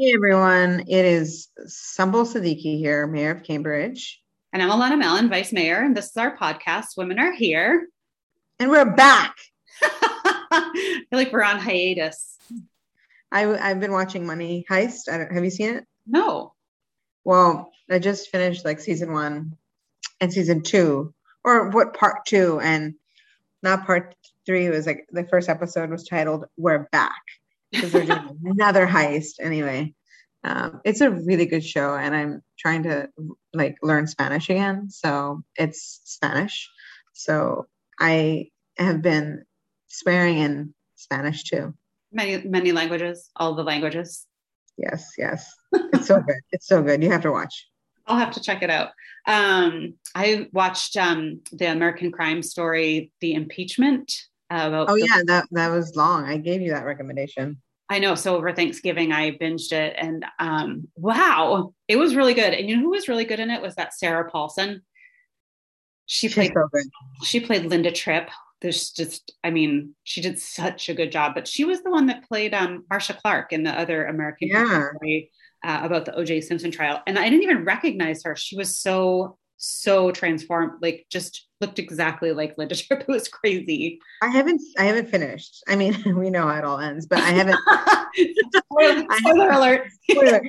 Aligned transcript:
Hey 0.00 0.14
everyone, 0.14 0.84
it 0.86 1.04
is 1.04 1.48
Sumbul 1.66 2.24
Siddiqui 2.24 2.78
here, 2.78 3.08
Mayor 3.08 3.32
of 3.32 3.42
Cambridge. 3.42 4.22
And 4.52 4.62
I'm 4.62 4.70
Alana 4.70 4.96
Mallon, 4.96 5.28
Vice 5.28 5.52
Mayor, 5.52 5.82
and 5.82 5.96
this 5.96 6.06
is 6.06 6.16
our 6.16 6.36
podcast, 6.36 6.96
Women 6.96 7.18
Are 7.18 7.32
Here. 7.32 7.88
And 8.60 8.70
we're 8.70 8.94
back. 8.94 9.34
I 9.82 11.02
feel 11.10 11.18
like 11.18 11.32
we're 11.32 11.42
on 11.42 11.58
hiatus. 11.58 12.38
I, 13.32 13.52
I've 13.56 13.80
been 13.80 13.90
watching 13.90 14.24
Money 14.24 14.64
Heist. 14.70 15.08
I 15.12 15.18
don't, 15.18 15.32
have 15.32 15.42
you 15.42 15.50
seen 15.50 15.74
it? 15.74 15.84
No. 16.06 16.54
Well, 17.24 17.72
I 17.90 17.98
just 17.98 18.30
finished 18.30 18.64
like 18.64 18.78
season 18.78 19.12
one 19.12 19.56
and 20.20 20.32
season 20.32 20.62
two, 20.62 21.12
or 21.42 21.70
what 21.70 21.94
part 21.94 22.24
two, 22.24 22.60
and 22.60 22.94
not 23.64 23.84
part 23.84 24.14
three. 24.46 24.66
It 24.66 24.70
was 24.70 24.86
like 24.86 25.08
the 25.10 25.26
first 25.26 25.48
episode 25.48 25.90
was 25.90 26.06
titled 26.06 26.44
"We're 26.56 26.88
Back" 26.92 27.20
because 27.70 27.92
they're 27.92 28.04
doing 28.04 28.38
another 28.44 28.86
heist. 28.86 29.34
Anyway, 29.40 29.94
um, 30.44 30.80
it's 30.84 31.00
a 31.00 31.10
really 31.10 31.46
good 31.46 31.64
show, 31.64 31.94
and 31.94 32.14
I'm 32.14 32.42
trying 32.58 32.84
to 32.84 33.08
like 33.52 33.76
learn 33.82 34.06
Spanish 34.06 34.48
again. 34.50 34.90
So 34.90 35.42
it's 35.56 36.00
Spanish. 36.04 36.70
So 37.12 37.66
I 37.98 38.50
have 38.76 39.02
been 39.02 39.44
swearing 39.88 40.38
in 40.38 40.74
Spanish 40.96 41.44
too. 41.44 41.74
Many 42.12 42.46
many 42.48 42.72
languages, 42.72 43.30
all 43.36 43.54
the 43.54 43.64
languages. 43.64 44.26
Yes, 44.76 45.12
yes. 45.18 45.52
It's 45.72 46.06
so 46.06 46.20
good. 46.20 46.36
It's 46.52 46.68
so 46.68 46.82
good. 46.82 47.02
You 47.02 47.10
have 47.10 47.22
to 47.22 47.32
watch. 47.32 47.66
I'll 48.06 48.16
have 48.16 48.32
to 48.32 48.40
check 48.40 48.62
it 48.62 48.70
out. 48.70 48.90
Um, 49.26 49.94
I 50.14 50.46
watched 50.52 50.96
um, 50.96 51.40
the 51.52 51.66
American 51.66 52.10
Crime 52.10 52.42
Story, 52.42 53.12
The 53.20 53.34
Impeachment. 53.34 54.10
Uh, 54.50 54.84
oh 54.88 54.94
the- 54.94 55.06
yeah, 55.06 55.22
that 55.26 55.46
that 55.52 55.68
was 55.68 55.94
long. 55.96 56.24
I 56.24 56.38
gave 56.38 56.60
you 56.60 56.70
that 56.70 56.84
recommendation. 56.84 57.60
I 57.90 57.98
know. 57.98 58.14
So 58.14 58.36
over 58.36 58.52
Thanksgiving, 58.52 59.12
I 59.12 59.32
binged 59.32 59.72
it, 59.72 59.94
and 59.96 60.24
um, 60.38 60.88
wow, 60.96 61.72
it 61.86 61.96
was 61.96 62.14
really 62.14 62.34
good. 62.34 62.52
And 62.52 62.68
you 62.68 62.76
know 62.76 62.82
who 62.82 62.90
was 62.90 63.08
really 63.08 63.24
good 63.24 63.40
in 63.40 63.50
it 63.50 63.62
was 63.62 63.74
that 63.76 63.94
Sarah 63.94 64.30
Paulson. 64.30 64.82
She 66.06 66.28
played. 66.28 66.52
So 66.54 66.68
she 67.24 67.40
played 67.40 67.66
Linda 67.66 67.92
Tripp. 67.92 68.30
There's 68.60 68.90
just, 68.90 69.32
I 69.44 69.50
mean, 69.50 69.94
she 70.02 70.20
did 70.20 70.38
such 70.38 70.88
a 70.88 70.94
good 70.94 71.12
job. 71.12 71.34
But 71.34 71.46
she 71.46 71.64
was 71.64 71.82
the 71.82 71.90
one 71.90 72.06
that 72.06 72.26
played 72.26 72.54
um, 72.54 72.84
Marcia 72.90 73.14
Clark 73.14 73.52
in 73.52 73.62
the 73.62 73.70
other 73.70 74.06
American 74.06 74.48
yeah. 74.48 74.88
story 74.88 75.30
uh, 75.64 75.80
about 75.82 76.06
the 76.06 76.14
O.J. 76.14 76.40
Simpson 76.42 76.70
trial, 76.70 77.02
and 77.06 77.18
I 77.18 77.28
didn't 77.28 77.42
even 77.42 77.64
recognize 77.64 78.22
her. 78.24 78.36
She 78.36 78.56
was 78.56 78.76
so 78.78 79.38
so 79.58 80.12
transformed, 80.12 80.72
like 80.80 81.06
just 81.10 81.48
looked 81.60 81.78
exactly 81.78 82.32
like 82.32 82.56
Linda 82.56 82.76
Tripp. 82.76 83.00
It 83.08 83.08
was 83.08 83.28
crazy. 83.28 84.00
I 84.22 84.28
haven't 84.28 84.62
I 84.78 84.84
haven't 84.84 85.10
finished. 85.10 85.62
I 85.68 85.76
mean, 85.76 85.96
we 86.16 86.30
know 86.30 86.46
how 86.46 86.56
it 86.56 86.64
all 86.64 86.78
ends, 86.78 87.06
but 87.06 87.18
I 87.18 87.30
haven't. 87.30 87.58
spoiler, 88.70 89.50
alert. 89.50 89.88
spoiler. 90.10 90.42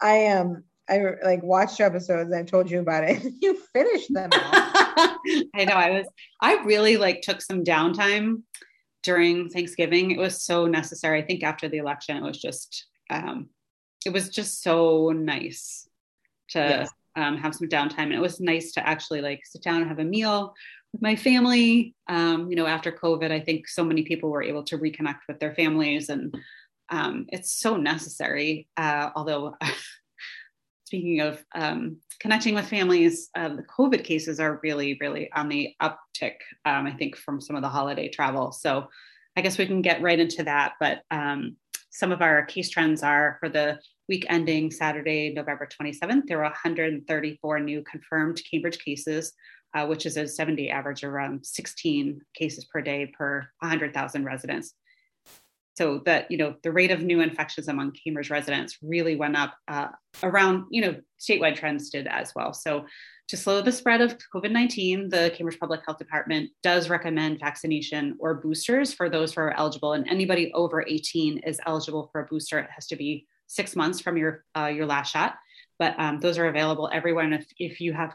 I 0.00 0.12
am. 0.12 0.46
Um, 0.46 0.64
I 0.88 1.14
like 1.24 1.42
watched 1.42 1.80
episodes. 1.80 2.32
I 2.32 2.42
told 2.42 2.70
you 2.70 2.80
about 2.80 3.04
it. 3.04 3.22
you 3.40 3.58
finished 3.72 4.12
them. 4.12 4.30
I 4.32 5.64
know. 5.64 5.72
I 5.72 5.90
was. 5.90 6.06
I 6.40 6.62
really 6.64 6.96
like 6.96 7.22
took 7.22 7.40
some 7.40 7.64
downtime 7.64 8.42
during 9.02 9.48
Thanksgiving. 9.48 10.10
It 10.10 10.18
was 10.18 10.42
so 10.42 10.66
necessary. 10.66 11.22
I 11.22 11.26
think 11.26 11.42
after 11.42 11.68
the 11.68 11.78
election, 11.78 12.16
it 12.16 12.22
was 12.22 12.40
just. 12.40 12.86
Um, 13.08 13.48
it 14.06 14.12
was 14.12 14.30
just 14.30 14.62
so 14.62 15.10
nice 15.10 15.86
to 16.50 16.58
yes 16.58 16.90
um, 17.20 17.36
have 17.36 17.54
some 17.54 17.68
downtime. 17.68 18.04
And 18.04 18.14
it 18.14 18.20
was 18.20 18.40
nice 18.40 18.72
to 18.72 18.86
actually 18.86 19.20
like 19.20 19.40
sit 19.44 19.62
down 19.62 19.82
and 19.82 19.88
have 19.88 19.98
a 19.98 20.04
meal 20.04 20.54
with 20.92 21.02
my 21.02 21.14
family. 21.14 21.94
Um, 22.08 22.48
you 22.50 22.56
know, 22.56 22.66
after 22.66 22.90
COVID, 22.90 23.30
I 23.30 23.40
think 23.40 23.68
so 23.68 23.84
many 23.84 24.02
people 24.02 24.30
were 24.30 24.42
able 24.42 24.64
to 24.64 24.78
reconnect 24.78 25.20
with 25.28 25.38
their 25.38 25.54
families, 25.54 26.08
and 26.08 26.34
um, 26.88 27.26
it's 27.28 27.52
so 27.52 27.76
necessary. 27.76 28.68
Uh, 28.76 29.10
although, 29.14 29.54
speaking 30.84 31.20
of 31.20 31.44
um, 31.54 31.98
connecting 32.18 32.54
with 32.54 32.68
families, 32.68 33.28
uh, 33.36 33.50
the 33.50 33.62
COVID 33.62 34.02
cases 34.02 34.40
are 34.40 34.60
really, 34.62 34.96
really 35.00 35.30
on 35.32 35.48
the 35.48 35.74
uptick. 35.80 36.36
Um, 36.64 36.86
I 36.86 36.92
think 36.92 37.16
from 37.16 37.40
some 37.40 37.56
of 37.56 37.62
the 37.62 37.68
holiday 37.68 38.08
travel. 38.08 38.50
So, 38.52 38.88
I 39.36 39.42
guess 39.42 39.58
we 39.58 39.66
can 39.66 39.82
get 39.82 40.02
right 40.02 40.18
into 40.18 40.42
that. 40.44 40.72
But 40.80 41.02
um, 41.10 41.56
some 41.90 42.10
of 42.12 42.22
our 42.22 42.44
case 42.46 42.70
trends 42.70 43.02
are 43.02 43.36
for 43.40 43.48
the 43.48 43.78
week 44.10 44.26
ending 44.28 44.72
Saturday, 44.72 45.32
November 45.32 45.68
27th, 45.80 46.26
there 46.26 46.38
were 46.38 46.42
134 46.42 47.60
new 47.60 47.80
confirmed 47.84 48.42
Cambridge 48.50 48.80
cases, 48.80 49.32
uh, 49.72 49.86
which 49.86 50.04
is 50.04 50.16
a 50.16 50.26
70 50.26 50.68
average 50.68 51.04
around 51.04 51.46
16 51.46 52.20
cases 52.34 52.64
per 52.64 52.82
day 52.82 53.06
per 53.06 53.48
100,000 53.60 54.24
residents. 54.24 54.74
So 55.76 56.02
that 56.04 56.30
you 56.30 56.36
know 56.36 56.56
the 56.62 56.72
rate 56.72 56.90
of 56.90 57.02
new 57.02 57.20
infections 57.20 57.68
among 57.68 57.92
Cambridge 57.92 58.28
residents 58.28 58.76
really 58.82 59.16
went 59.16 59.36
up 59.36 59.54
uh, 59.68 59.88
around 60.22 60.64
you 60.70 60.82
know 60.82 60.96
statewide 61.18 61.54
trends 61.54 61.88
did 61.88 62.06
as 62.08 62.34
well. 62.34 62.52
So 62.52 62.84
to 63.28 63.36
slow 63.36 63.62
the 63.62 63.72
spread 63.72 64.00
of 64.00 64.18
COVID-19, 64.34 65.08
the 65.08 65.32
Cambridge 65.34 65.60
Public 65.60 65.82
Health 65.86 65.98
Department 65.98 66.50
does 66.64 66.90
recommend 66.90 67.38
vaccination 67.38 68.16
or 68.18 68.34
boosters 68.34 68.92
for 68.92 69.08
those 69.08 69.32
who 69.32 69.42
are 69.42 69.56
eligible, 69.56 69.92
and 69.92 70.06
anybody 70.08 70.52
over 70.52 70.84
18 70.86 71.38
is 71.38 71.60
eligible 71.64 72.10
for 72.10 72.22
a 72.22 72.26
booster. 72.26 72.58
It 72.58 72.68
has 72.74 72.88
to 72.88 72.96
be 72.96 73.26
six 73.50 73.74
months 73.74 74.00
from 74.00 74.16
your 74.16 74.44
uh, 74.56 74.66
your 74.66 74.86
last 74.86 75.12
shot. 75.12 75.34
But 75.78 75.98
um, 75.98 76.20
those 76.20 76.38
are 76.38 76.46
available 76.46 76.88
everywhere. 76.92 77.24
And 77.24 77.34
if, 77.34 77.46
if 77.58 77.80
you 77.80 77.92
have 77.92 78.14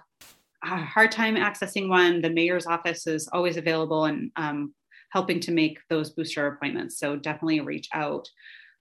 a 0.64 0.78
hard 0.78 1.12
time 1.12 1.36
accessing 1.36 1.90
one, 1.90 2.22
the 2.22 2.30
mayor's 2.30 2.68
office 2.68 3.08
is 3.08 3.28
always 3.28 3.58
available 3.58 4.06
and 4.06 4.32
um, 4.36 4.74
helping 5.12 5.40
to 5.42 5.52
make 5.52 5.80
those 5.90 6.12
booster 6.12 6.48
appointments. 6.48 7.00
So 7.00 7.16
definitely 7.16 7.62
reach 7.62 7.90
out. 7.94 8.30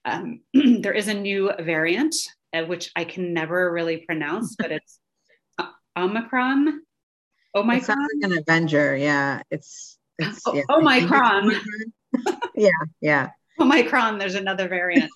Um, 0.05 0.41
there 0.55 0.93
is 0.93 1.09
a 1.09 1.15
new 1.15 1.51
variant, 1.61 2.15
uh, 2.53 2.65
which 2.65 2.91
I 2.95 3.05
can 3.05 3.33
never 3.33 3.73
really 3.73 3.99
pronounce, 3.99 4.55
but 4.57 4.71
it's 4.79 5.01
Omicron. 5.97 6.83
Omicron. 7.55 7.79
It 7.79 7.85
sounds 7.85 8.09
like 8.21 8.33
an 8.33 8.39
Avenger. 8.39 8.97
Yeah, 8.97 9.43
it's. 9.51 9.99
it's 10.19 10.43
oh. 10.47 10.63
Omicron. 10.71 11.53
yeah, 12.55 12.71
yeah. 13.01 13.31
Omicron. 13.59 14.19
There's 14.19 14.35
another 14.35 14.69
variant. 14.69 15.11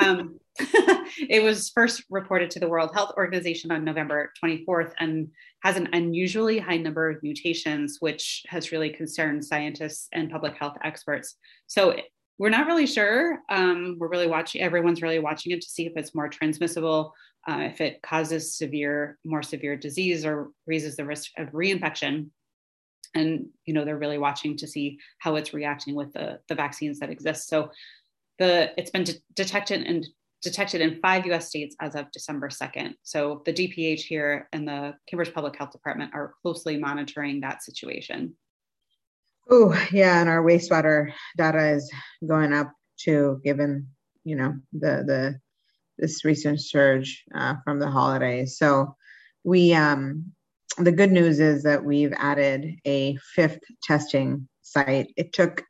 Um, 0.00 0.38
it 0.58 1.42
was 1.42 1.70
first 1.70 2.04
reported 2.10 2.50
to 2.50 2.60
the 2.60 2.68
World 2.68 2.90
Health 2.94 3.12
Organization 3.16 3.72
on 3.72 3.84
November 3.84 4.32
24th 4.42 4.92
and 5.00 5.28
has 5.64 5.76
an 5.76 5.88
unusually 5.92 6.58
high 6.58 6.76
number 6.76 7.10
of 7.10 7.22
mutations, 7.22 7.96
which 8.00 8.44
has 8.48 8.70
really 8.70 8.90
concerned 8.90 9.44
scientists 9.44 10.08
and 10.12 10.30
public 10.30 10.56
health 10.56 10.76
experts. 10.84 11.36
So 11.66 11.96
we're 12.38 12.50
not 12.50 12.66
really 12.66 12.86
sure. 12.86 13.38
Um, 13.48 13.96
we're 13.98 14.08
really 14.08 14.28
watching, 14.28 14.60
everyone's 14.60 15.02
really 15.02 15.18
watching 15.18 15.52
it 15.52 15.60
to 15.62 15.68
see 15.68 15.86
if 15.86 15.92
it's 15.96 16.14
more 16.14 16.28
transmissible, 16.28 17.14
uh, 17.48 17.60
if 17.62 17.80
it 17.80 18.00
causes 18.02 18.56
severe, 18.56 19.18
more 19.24 19.42
severe 19.42 19.76
disease 19.76 20.24
or 20.24 20.50
raises 20.66 20.96
the 20.96 21.04
risk 21.04 21.30
of 21.36 21.48
reinfection. 21.48 22.28
And, 23.14 23.46
you 23.64 23.74
know, 23.74 23.84
they're 23.84 23.98
really 23.98 24.18
watching 24.18 24.56
to 24.58 24.66
see 24.66 24.98
how 25.18 25.36
it's 25.36 25.54
reacting 25.54 25.94
with 25.94 26.12
the, 26.12 26.40
the 26.48 26.54
vaccines 26.54 26.98
that 27.00 27.10
exist. 27.10 27.48
So 27.48 27.70
the, 28.38 28.72
it's 28.76 28.90
been 28.90 29.04
de- 29.04 29.22
detected 29.34 29.82
and 29.82 30.04
detected 30.44 30.80
in 30.80 31.00
five 31.00 31.26
US 31.26 31.48
states 31.48 31.74
as 31.80 31.96
of 31.96 32.12
December 32.12 32.48
2nd. 32.48 32.94
So 33.02 33.42
the 33.44 33.52
DPH 33.52 34.02
here 34.02 34.48
and 34.52 34.68
the 34.68 34.94
Cambridge 35.08 35.34
Public 35.34 35.56
Health 35.56 35.72
Department 35.72 36.12
are 36.14 36.34
closely 36.42 36.76
monitoring 36.76 37.40
that 37.40 37.62
situation. 37.62 38.36
Oh, 39.50 39.74
yeah, 39.90 40.20
and 40.20 40.28
our 40.28 40.42
wastewater 40.42 41.12
data 41.36 41.70
is 41.72 41.90
going 42.26 42.52
up 42.52 42.72
too, 42.98 43.40
given 43.44 43.88
you 44.24 44.36
know 44.36 44.54
the 44.72 45.04
the 45.06 45.40
this 45.98 46.24
recent 46.24 46.60
surge 46.60 47.24
uh, 47.34 47.54
from 47.64 47.78
the 47.78 47.90
holidays. 47.90 48.56
So 48.56 48.96
we 49.42 49.74
um, 49.74 50.32
the 50.78 50.92
good 50.92 51.12
news 51.12 51.40
is 51.40 51.62
that 51.64 51.84
we've 51.84 52.14
added 52.16 52.76
a 52.86 53.16
fifth 53.34 53.60
testing 53.82 54.48
site. 54.62 55.12
It 55.16 55.32
took 55.32 55.62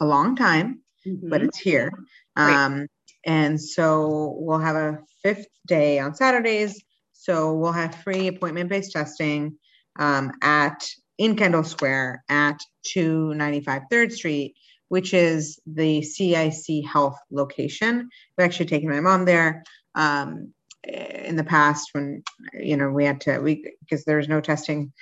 a 0.00 0.06
long 0.06 0.34
time, 0.34 0.80
mm-hmm. 1.06 1.28
but 1.28 1.42
it's 1.42 1.58
here. 1.58 1.92
Um, 2.36 2.88
and 3.26 3.60
so 3.60 4.34
we'll 4.38 4.58
have 4.58 4.76
a 4.76 4.98
fifth 5.22 5.46
day 5.66 5.98
on 5.98 6.14
Saturdays. 6.14 6.82
So 7.12 7.54
we'll 7.54 7.72
have 7.72 7.94
free 8.02 8.28
appointment 8.28 8.68
based 8.68 8.92
testing 8.92 9.56
um, 9.98 10.32
at 10.42 10.86
in 11.16 11.36
Kendall 11.36 11.64
Square 11.64 12.24
at 12.28 12.58
295 12.86 13.82
3rd 13.90 14.12
Street, 14.12 14.54
which 14.88 15.14
is 15.14 15.58
the 15.66 16.02
CIC 16.02 16.84
Health 16.86 17.18
location. 17.30 18.08
We've 18.36 18.44
actually 18.44 18.66
taken 18.66 18.90
my 18.90 19.00
mom 19.00 19.24
there 19.24 19.62
um, 19.94 20.52
in 20.86 21.36
the 21.36 21.44
past 21.44 21.88
when 21.92 22.22
you 22.52 22.76
know 22.76 22.90
we 22.90 23.04
had 23.04 23.20
to 23.22 23.38
we 23.38 23.72
because 23.80 24.04
there's 24.04 24.28
no 24.28 24.40
testing 24.40 24.92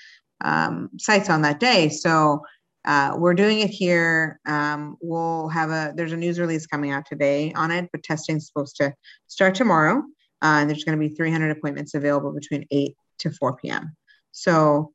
um, 0.45 0.91
sites 0.99 1.31
on 1.31 1.43
that 1.43 1.61
day. 1.61 1.89
So 1.89 2.43
uh, 2.85 3.15
we're 3.17 3.35
doing 3.35 3.61
it 3.61 3.71
here. 3.71 4.41
Um, 4.47 4.97
we'll 5.01 5.49
have 5.49 5.71
a 5.71 5.93
there's 5.97 6.13
a 6.13 6.17
news 6.17 6.41
release 6.41 6.67
coming 6.67 6.91
out 6.91 7.07
today 7.07 7.53
on 7.53 7.71
it, 7.71 7.89
but 7.93 8.03
testing 8.03 8.37
is 8.37 8.47
supposed 8.47 8.77
to 8.77 8.95
start 9.29 9.55
tomorrow. 9.55 9.99
Uh, 10.43 10.59
and 10.61 10.69
there's 10.69 10.85
going 10.85 10.99
to 10.99 11.09
be 11.09 11.15
300 11.15 11.51
appointments 11.51 11.95
available 11.95 12.33
between 12.33 12.67
8 12.71 12.97
to 13.21 13.31
4 13.31 13.57
p.m. 13.59 13.97
So, 14.33 14.93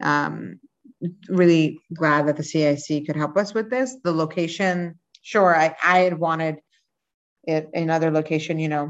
um, 0.00 0.60
really 1.28 1.80
glad 1.92 2.28
that 2.28 2.36
the 2.36 2.44
CIC 2.44 3.06
could 3.06 3.16
help 3.16 3.36
us 3.36 3.52
with 3.52 3.70
this. 3.70 3.96
The 4.04 4.12
location, 4.12 5.00
sure, 5.22 5.56
I, 5.56 5.74
I 5.84 6.00
had 6.00 6.18
wanted 6.18 6.60
it 7.42 7.68
another 7.74 8.12
location, 8.12 8.60
you 8.60 8.68
know, 8.68 8.88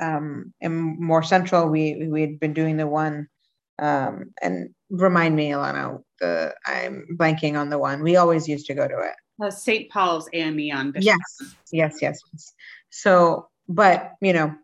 um, 0.00 0.52
in 0.60 0.72
more 1.00 1.22
central, 1.22 1.68
we 1.68 2.08
we 2.08 2.20
had 2.20 2.40
been 2.40 2.52
doing 2.52 2.76
the 2.76 2.86
one, 2.86 3.28
um, 3.78 4.32
and 4.42 4.70
remind 4.90 5.36
me, 5.36 5.50
Alana, 5.50 6.02
the 6.20 6.54
I'm 6.66 7.06
blanking 7.16 7.58
on 7.58 7.70
the 7.70 7.78
one. 7.78 8.02
We 8.02 8.16
always 8.16 8.48
used 8.48 8.66
to 8.66 8.74
go 8.74 8.88
to 8.88 8.98
it. 8.98 9.14
Uh, 9.42 9.50
St. 9.50 9.90
Paul's 9.90 10.28
AME 10.32 10.70
on 10.72 10.90
Bishop. 10.90 11.06
Yes, 11.06 11.54
yes, 11.70 11.98
yes, 12.02 12.20
yes. 12.32 12.52
So, 12.90 13.48
but 13.68 14.12
you 14.20 14.32
know, 14.32 14.54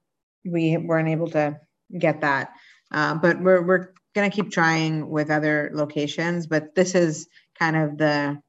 we 0.44 0.76
weren't 0.76 1.08
able 1.08 1.30
to 1.30 1.58
get 1.98 2.20
that. 2.22 2.52
Uh, 2.90 3.14
but 3.14 3.40
we're 3.40 3.62
we're 3.62 3.92
gonna 4.14 4.30
keep 4.30 4.50
trying 4.50 5.08
with 5.08 5.30
other 5.30 5.70
locations. 5.74 6.46
But 6.46 6.74
this 6.74 6.94
is 6.94 7.28
kind 7.58 7.76
of 7.76 7.98
the 7.98 8.40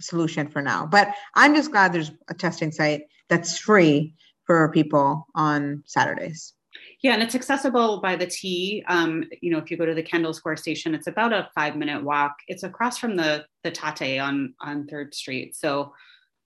solution 0.00 0.48
for 0.48 0.62
now. 0.62 0.86
But 0.86 1.08
I'm 1.34 1.54
just 1.54 1.70
glad 1.70 1.92
there's 1.92 2.12
a 2.28 2.34
testing 2.34 2.72
site 2.72 3.02
that's 3.28 3.58
free 3.58 4.14
for 4.44 4.70
people 4.72 5.26
on 5.34 5.82
Saturdays. 5.86 6.52
Yeah, 7.02 7.14
and 7.14 7.22
it's 7.22 7.34
accessible 7.34 8.00
by 8.00 8.16
the 8.16 8.26
T. 8.26 8.84
Um, 8.88 9.24
you 9.40 9.50
know, 9.52 9.58
if 9.58 9.70
you 9.70 9.76
go 9.76 9.86
to 9.86 9.94
the 9.94 10.02
Kendall 10.02 10.32
Square 10.32 10.56
station, 10.56 10.94
it's 10.94 11.06
about 11.06 11.32
a 11.32 11.48
five 11.54 11.76
minute 11.76 12.02
walk. 12.02 12.34
It's 12.48 12.62
across 12.62 12.98
from 12.98 13.16
the 13.16 13.44
the 13.62 13.70
Tate 13.70 14.20
on 14.20 14.54
on 14.60 14.86
Third 14.86 15.14
Street. 15.14 15.56
So 15.56 15.92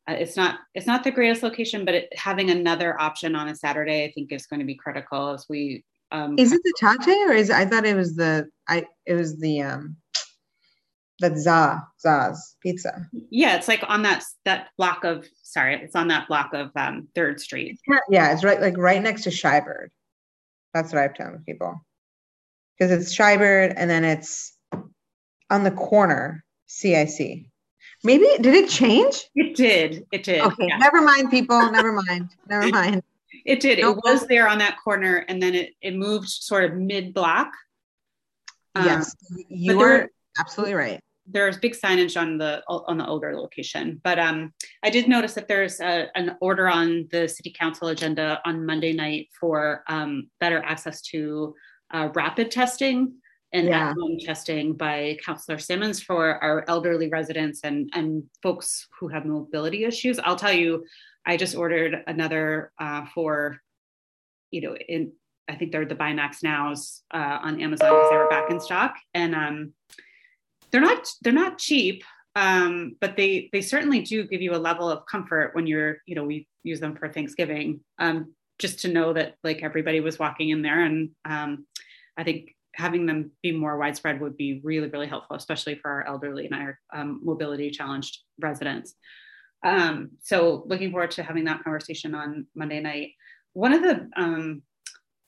uh, 0.08 0.14
it's 0.14 0.37
not 0.37 0.58
it's 0.75 0.87
not 0.87 1.05
the 1.05 1.11
greatest 1.11 1.43
location, 1.43 1.84
but 1.84 1.94
it, 1.94 2.08
having 2.17 2.50
another 2.50 3.00
option 3.00 3.34
on 3.34 3.49
a 3.49 3.55
Saturday, 3.55 4.05
I 4.05 4.12
think, 4.12 4.32
is 4.32 4.46
going 4.46 4.61
to 4.61 4.67
be 4.67 4.76
critical 4.76 5.31
as 5.31 5.46
we. 5.49 5.84
Um, 6.12 6.38
is 6.38 6.52
it 6.52 6.61
the 6.62 6.75
Tate 6.81 7.28
or 7.28 7.32
is 7.32 7.50
I 7.50 7.64
thought 7.64 7.84
it 7.84 7.96
was 7.96 8.14
the 8.14 8.49
I 8.69 8.87
it 9.06 9.14
was 9.14 9.38
the 9.38 9.62
um 9.62 9.96
that 11.20 11.37
Za 11.37 11.82
Za's 12.00 12.56
pizza. 12.62 13.06
Yeah, 13.31 13.56
it's 13.56 13.69
like 13.69 13.82
on 13.88 14.02
that 14.02 14.23
that 14.44 14.69
block 14.76 15.05
of 15.05 15.26
sorry, 15.43 15.76
it's 15.76 15.96
on 15.96 16.08
that 16.08 16.28
block 16.28 16.52
of 16.52 16.70
um, 16.76 17.08
Third 17.14 17.40
Street. 17.40 17.78
Yeah, 18.08 18.32
it's 18.32 18.44
right 18.44 18.61
like 18.61 18.76
right 18.76 19.02
next 19.02 19.23
to 19.25 19.31
Shybird. 19.31 19.88
That's 20.76 20.93
what 20.93 21.02
I've 21.02 21.14
told 21.14 21.44
people. 21.46 21.81
Because 22.78 22.93
it's 22.93 23.17
Shybird 23.17 23.73
and 23.76 23.88
then 23.88 24.05
it's 24.05 24.55
on 25.49 25.64
the 25.64 25.70
corner, 25.70 26.44
CIC. 26.67 27.46
Maybe 28.05 28.26
did 28.40 28.55
it 28.55 28.69
change? 28.69 29.31
It 29.34 29.56
did. 29.56 30.05
It 30.12 30.23
did. 30.23 30.43
Okay, 30.43 30.67
yeah. 30.69 30.76
never 30.76 31.00
mind, 31.00 31.31
people. 31.31 31.70
Never 31.70 31.93
mind. 31.93 32.31
Never 32.49 32.69
mind. 32.69 33.02
It 33.44 33.61
did. 33.61 33.78
It 33.78 33.87
was 33.87 34.26
there 34.26 34.49
on 34.49 34.58
that 34.58 34.76
corner, 34.82 35.25
and 35.28 35.40
then 35.40 35.55
it 35.55 35.75
it 35.81 35.94
moved 35.94 36.28
sort 36.28 36.64
of 36.64 36.75
mid 36.75 37.14
block. 37.14 37.52
yes, 38.75 39.14
um, 39.31 39.44
you 39.49 39.78
were 39.78 40.08
absolutely 40.37 40.75
right 40.75 41.00
there's 41.28 41.56
big 41.56 41.75
signage 41.75 42.20
on 42.20 42.38
the 42.38 42.62
on 42.69 42.99
the 42.99 43.06
older 43.06 43.37
location 43.37 44.00
but 44.05 44.19
um, 44.19 44.52
i 44.82 44.90
did 44.90 45.08
notice 45.08 45.34
that 45.34 45.49
there's 45.49 45.81
a, 45.81 46.08
an 46.14 46.37
order 46.40 46.69
on 46.69 47.06
the 47.11 47.28
city 47.28 47.55
council 47.56 47.88
agenda 47.88 48.40
on 48.44 48.64
monday 48.64 48.93
night 48.93 49.28
for 49.38 49.82
um, 49.88 50.28
better 50.40 50.62
access 50.64 51.00
to 51.02 51.55
uh, 51.93 52.08
rapid 52.14 52.50
testing 52.50 53.12
and 53.52 53.69
yeah. 53.69 53.90
at-home 53.90 54.19
testing 54.19 54.73
by 54.73 55.17
councillor 55.25 55.58
simmons 55.58 56.02
for 56.02 56.43
our 56.43 56.64
elderly 56.69 57.08
residents 57.08 57.61
and 57.64 57.90
and 57.94 58.25
folks 58.43 58.88
who 58.99 59.08
have 59.08 59.25
mobility 59.25 59.84
issues 59.84 60.19
i'll 60.20 60.37
tell 60.37 60.52
you 60.52 60.84
i 61.25 61.37
just 61.37 61.56
ordered 61.56 62.02
another 62.06 62.73
uh, 62.78 63.05
for 63.14 63.61
you 64.50 64.61
know 64.61 64.76
in 64.76 65.12
i 65.49 65.55
think 65.55 65.73
they're 65.73 65.87
the 65.87 65.94
binax 65.94 66.43
nows 66.43 67.02
uh, 67.12 67.38
on 67.43 67.61
amazon 67.61 67.88
because 67.88 68.11
they 68.11 68.17
were 68.17 68.28
back 68.28 68.50
in 68.50 68.61
stock 68.61 68.96
and 69.14 69.34
um, 69.34 69.73
they're 70.71 70.81
not 70.81 71.09
they're 71.23 71.33
not 71.33 71.59
cheap 71.59 72.03
um, 72.37 72.97
but 73.01 73.17
they 73.17 73.49
they 73.53 73.63
certainly 73.63 74.03
do 74.03 74.27
give 74.27 74.43
you 74.43 74.55
a 74.55 74.59
level 74.59 74.91
of 74.91 75.07
comfort 75.07 75.55
when 75.55 75.67
you're 75.67 75.97
you 76.07 76.15
know 76.15 76.25
we 76.25 76.47
use 76.63 76.81
them 76.81 76.95
for 76.95 77.09
thanksgiving 77.09 77.81
um, 77.99 78.35
just 78.59 78.81
to 78.81 78.93
know 78.93 79.15
that 79.15 79.37
like 79.43 79.63
everybody 79.63 80.01
was 80.01 80.19
walking 80.19 80.51
in 80.51 80.63
there. 80.63 80.85
And 80.85 81.11
um, 81.25 81.67
i 82.19 82.23
think 82.23 82.55
having 82.75 83.07
them 83.07 83.31
be 83.43 83.53
more 83.53 83.79
widespread 83.79 84.21
would 84.21 84.37
be 84.37 84.61
really 84.63 84.89
really 84.89 85.07
helpful 85.07 85.35
especially 85.35 85.77
for 85.77 85.91
our 85.91 86.07
elderly 86.07 86.45
and 86.45 86.55
our 86.55 86.79
um, 86.95 87.21
mobility 87.25 87.71
challenged 87.71 88.19
residents. 88.39 88.95
Um, 89.65 90.11
so 90.21 90.65
looking 90.67 90.91
forward 90.91 91.12
to 91.12 91.23
having 91.23 91.47
that 91.47 91.65
conversation 91.65 92.15
on 92.15 92.47
monday 92.55 92.81
night. 92.81 93.12
One 93.55 93.73
of 93.73 93.83
the 93.83 94.11
um, 94.15 94.62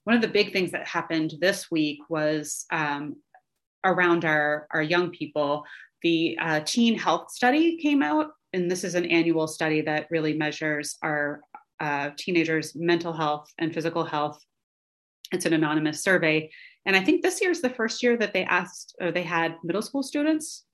one 0.04 0.14
of 0.14 0.20
the 0.22 0.28
big 0.28 0.52
things 0.52 0.72
that 0.72 0.86
happened 0.86 1.34
this 1.40 1.70
week 1.70 2.00
was 2.10 2.66
um, 2.70 3.16
around 3.84 4.24
our, 4.24 4.66
our 4.72 4.82
young 4.82 5.10
people, 5.10 5.64
the 6.02 6.38
uh, 6.40 6.60
teen 6.64 6.98
health 6.98 7.30
study 7.30 7.76
came 7.76 8.02
out. 8.02 8.30
And 8.52 8.70
this 8.70 8.84
is 8.84 8.94
an 8.94 9.06
annual 9.06 9.46
study 9.46 9.82
that 9.82 10.06
really 10.10 10.34
measures 10.34 10.96
our 11.02 11.40
uh, 11.80 12.10
teenagers' 12.16 12.74
mental 12.74 13.12
health 13.12 13.52
and 13.58 13.72
physical 13.72 14.04
health. 14.04 14.42
It's 15.32 15.46
an 15.46 15.52
anonymous 15.52 16.02
survey. 16.02 16.50
And 16.86 16.96
I 16.96 17.04
think 17.04 17.22
this 17.22 17.40
year 17.40 17.50
is 17.50 17.60
the 17.60 17.70
first 17.70 18.02
year 18.02 18.16
that 18.16 18.32
they 18.32 18.44
asked 18.44 18.96
or 19.00 19.12
they 19.12 19.22
had 19.22 19.56
middle 19.62 19.82
school 19.82 20.02
students 20.02 20.64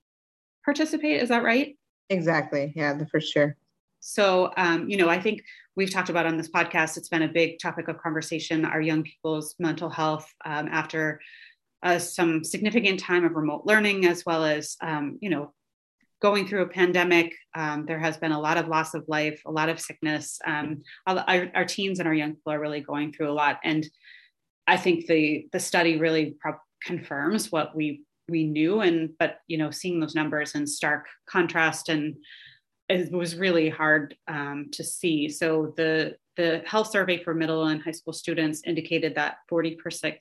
participate. 0.65 1.21
Is 1.21 1.29
that 1.31 1.43
right? 1.43 1.77
Exactly. 2.11 2.73
Yeah, 2.77 2.95
the 2.95 3.07
first 3.07 3.35
year. 3.35 3.57
So, 4.01 4.53
um, 4.57 4.89
you 4.89 4.97
know, 4.97 5.09
I 5.09 5.21
think 5.21 5.43
we've 5.77 5.91
talked 5.91 6.11
about 6.11 6.27
on 6.27 6.37
this 6.37 6.51
podcast, 6.51 6.97
it's 6.97 7.09
been 7.09 7.23
a 7.23 7.29
big 7.29 7.59
topic 7.59 7.89
of 7.89 7.99
conversation, 7.99 8.65
our 8.65 8.81
young 8.81 9.03
people's 9.03 9.55
mental 9.59 9.89
health 9.89 10.31
um, 10.45 10.69
after 10.71 11.21
uh, 11.85 11.99
some 11.99 12.43
significant 12.43 12.99
time 12.99 13.25
of 13.25 13.33
remote 13.33 13.63
learning, 13.67 14.07
as 14.07 14.25
well 14.25 14.45
as, 14.45 14.77
um, 14.81 15.19
you 15.21 15.31
know, 15.31 15.53
going 16.21 16.49
through 16.49 16.63
a 16.63 16.69
pandemic. 16.69 17.35
Um, 17.55 17.85
there 17.87 17.99
has 17.99 18.17
been 18.17 18.33
a 18.33 18.41
lot 18.41 18.57
of 18.57 18.69
loss 18.69 18.95
of 18.95 19.05
life, 19.07 19.41
a 19.47 19.53
lot 19.53 19.69
of 19.69 19.79
sickness. 19.79 20.39
Um, 20.47 20.83
our, 21.07 21.51
our, 21.55 21.65
teens 21.67 21.99
and 21.99 22.09
our 22.09 22.15
young 22.15 22.33
people 22.33 22.53
are 22.53 22.61
really 22.61 22.81
going 22.81 23.13
through 23.13 23.31
a 23.31 23.35
lot. 23.35 23.59
And 23.63 23.87
I 24.67 24.79
think 24.79 25.07
the, 25.07 25.47
the 25.53 25.61
study 25.61 25.99
really 25.99 26.35
pro- 26.41 26.55
confirms 26.83 27.53
what 27.53 27.77
we 27.77 28.03
we 28.29 28.45
knew 28.45 28.81
and 28.81 29.11
but 29.19 29.39
you 29.49 29.59
know 29.59 29.71
seeing 29.71 30.01
those 30.01 30.15
numbers 30.15 30.55
in 30.55 30.67
stark 30.67 31.07
contrast 31.27 31.91
and 31.91 32.17
it 32.89 33.11
was 33.11 33.37
really 33.37 33.69
hard 33.69 34.17
um, 34.29 34.69
to 34.73 34.85
see 34.85 35.29
so 35.29 35.73
the 35.77 36.17
the 36.37 36.63
health 36.67 36.91
survey 36.91 37.23
for 37.23 37.35
middle 37.35 37.67
and 37.67 37.83
high 37.83 37.93
school 37.93 38.13
students 38.13 38.63
indicated 38.67 39.15
that 39.15 39.37
40%, 39.51 40.17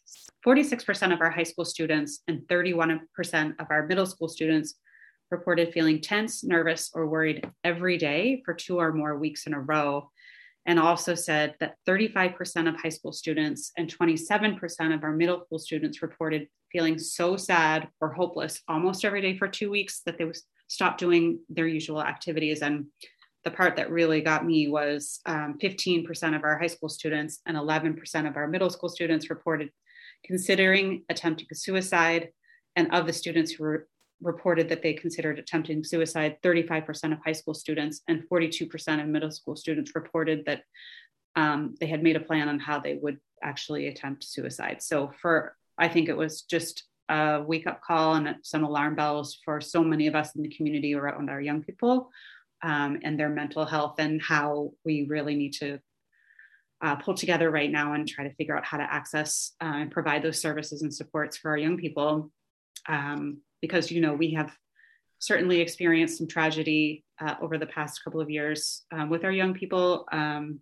46% 0.45 1.13
of 1.13 1.21
our 1.21 1.31
high 1.31 1.43
school 1.43 1.65
students 1.65 2.19
and 2.27 2.41
31% 2.41 2.99
of 3.59 3.67
our 3.69 3.87
middle 3.87 4.05
school 4.05 4.27
students 4.27 4.75
reported 5.31 5.73
feeling 5.73 5.99
tense, 5.99 6.43
nervous, 6.43 6.91
or 6.93 7.07
worried 7.07 7.49
every 7.63 7.97
day 7.97 8.41
for 8.45 8.53
two 8.53 8.79
or 8.79 8.93
more 8.93 9.17
weeks 9.17 9.47
in 9.47 9.53
a 9.53 9.59
row. 9.59 10.09
And 10.65 10.79
also 10.79 11.15
said 11.15 11.55
that 11.59 11.75
35% 11.87 12.69
of 12.69 12.79
high 12.79 12.89
school 12.89 13.11
students 13.11 13.71
and 13.77 13.93
27% 13.93 14.93
of 14.93 15.03
our 15.03 15.11
middle 15.11 15.43
school 15.45 15.59
students 15.59 16.01
reported 16.01 16.47
feeling 16.71 16.97
so 16.97 17.35
sad 17.35 17.89
or 17.99 18.13
hopeless 18.13 18.61
almost 18.67 19.03
every 19.03 19.21
day 19.21 19.37
for 19.37 19.47
two 19.47 19.69
weeks 19.69 20.01
that 20.05 20.17
they 20.17 20.25
stopped 20.67 20.99
doing 20.99 21.39
their 21.49 21.67
usual 21.67 22.01
activities. 22.01 22.61
And 22.61 22.85
the 23.43 23.51
part 23.51 23.75
that 23.75 23.91
really 23.91 24.21
got 24.21 24.45
me 24.45 24.67
was 24.67 25.19
um, 25.25 25.57
15% 25.61 26.35
of 26.35 26.43
our 26.43 26.57
high 26.57 26.67
school 26.67 26.89
students 26.89 27.39
and 27.45 27.57
11% 27.57 28.27
of 28.27 28.37
our 28.37 28.47
middle 28.47 28.69
school 28.69 28.89
students 28.89 29.29
reported 29.29 29.69
considering 30.25 31.03
attempting 31.09 31.47
suicide. 31.53 32.29
And 32.75 32.93
of 32.93 33.05
the 33.05 33.13
students 33.13 33.51
who 33.51 33.65
re- 33.65 33.79
reported 34.21 34.69
that 34.69 34.81
they 34.81 34.93
considered 34.93 35.37
attempting 35.37 35.83
suicide, 35.83 36.37
35% 36.43 37.11
of 37.11 37.19
high 37.23 37.33
school 37.33 37.53
students 37.53 38.01
and 38.07 38.23
42% 38.31 39.01
of 39.01 39.07
middle 39.07 39.31
school 39.31 39.55
students 39.55 39.91
reported 39.93 40.45
that 40.45 40.63
um, 41.35 41.75
they 41.79 41.87
had 41.87 42.03
made 42.03 42.15
a 42.15 42.21
plan 42.21 42.47
on 42.47 42.59
how 42.59 42.79
they 42.79 42.95
would 42.95 43.17
actually 43.43 43.87
attempt 43.87 44.23
suicide. 44.23 44.81
So, 44.81 45.11
for 45.21 45.55
I 45.77 45.87
think 45.87 46.07
it 46.07 46.17
was 46.17 46.43
just 46.43 46.83
a 47.09 47.43
wake 47.45 47.67
up 47.67 47.81
call 47.81 48.15
and 48.15 48.35
some 48.43 48.63
alarm 48.63 48.95
bells 48.95 49.39
for 49.43 49.59
so 49.61 49.83
many 49.83 50.07
of 50.07 50.15
us 50.15 50.35
in 50.35 50.41
the 50.41 50.55
community 50.55 50.95
around 50.95 51.29
our 51.29 51.41
young 51.41 51.61
people 51.61 52.09
um, 52.63 52.99
and 53.03 53.19
their 53.19 53.29
mental 53.29 53.65
health 53.65 53.95
and 53.99 54.21
how 54.21 54.71
we 54.85 55.05
really 55.09 55.35
need 55.35 55.53
to 55.53 55.79
uh, 56.81 56.95
pull 56.95 57.13
together 57.13 57.49
right 57.49 57.71
now 57.71 57.93
and 57.93 58.07
try 58.07 58.27
to 58.27 58.35
figure 58.35 58.57
out 58.57 58.65
how 58.65 58.77
to 58.77 58.83
access 58.83 59.53
uh, 59.61 59.73
and 59.75 59.91
provide 59.91 60.23
those 60.23 60.41
services 60.41 60.81
and 60.81 60.93
supports 60.93 61.37
for 61.37 61.51
our 61.51 61.57
young 61.57 61.77
people. 61.77 62.31
Um, 62.89 63.41
because 63.63 63.89
you 63.89 64.01
know 64.01 64.13
we 64.13 64.31
have 64.33 64.51
certainly 65.19 65.61
experienced 65.61 66.17
some 66.17 66.27
tragedy 66.27 67.05
uh, 67.21 67.35
over 67.41 67.57
the 67.57 67.65
past 67.65 68.03
couple 68.03 68.19
of 68.19 68.29
years 68.29 68.83
um, 68.91 69.09
with 69.09 69.23
our 69.23 69.31
young 69.31 69.53
people 69.53 70.05
um, 70.11 70.59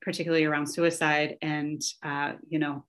particularly 0.00 0.46
around 0.46 0.66
suicide 0.66 1.36
and 1.42 1.82
uh, 2.02 2.32
you 2.48 2.58
know 2.58 2.82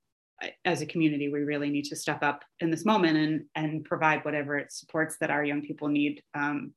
as 0.66 0.82
a 0.82 0.86
community 0.86 1.30
we 1.30 1.42
really 1.42 1.70
need 1.70 1.86
to 1.86 1.96
step 1.96 2.24
up 2.24 2.44
in 2.60 2.72
this 2.72 2.86
moment 2.86 3.18
and 3.18 3.46
and 3.56 3.84
provide 3.84 4.24
whatever 4.24 4.58
it 4.58 4.72
supports 4.72 5.18
that 5.20 5.30
our 5.30 5.44
young 5.44 5.62
people 5.62 5.88
need 5.88 6.22
um, 6.34 6.74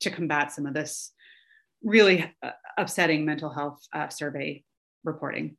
to 0.00 0.10
combat 0.10 0.52
some 0.52 0.66
of 0.66 0.74
this 0.74 1.12
really 1.82 2.32
uh, 2.42 2.50
upsetting 2.78 3.24
mental 3.24 3.50
health 3.50 3.80
uh, 3.92 4.08
survey 4.08 4.62
reporting. 5.04 5.56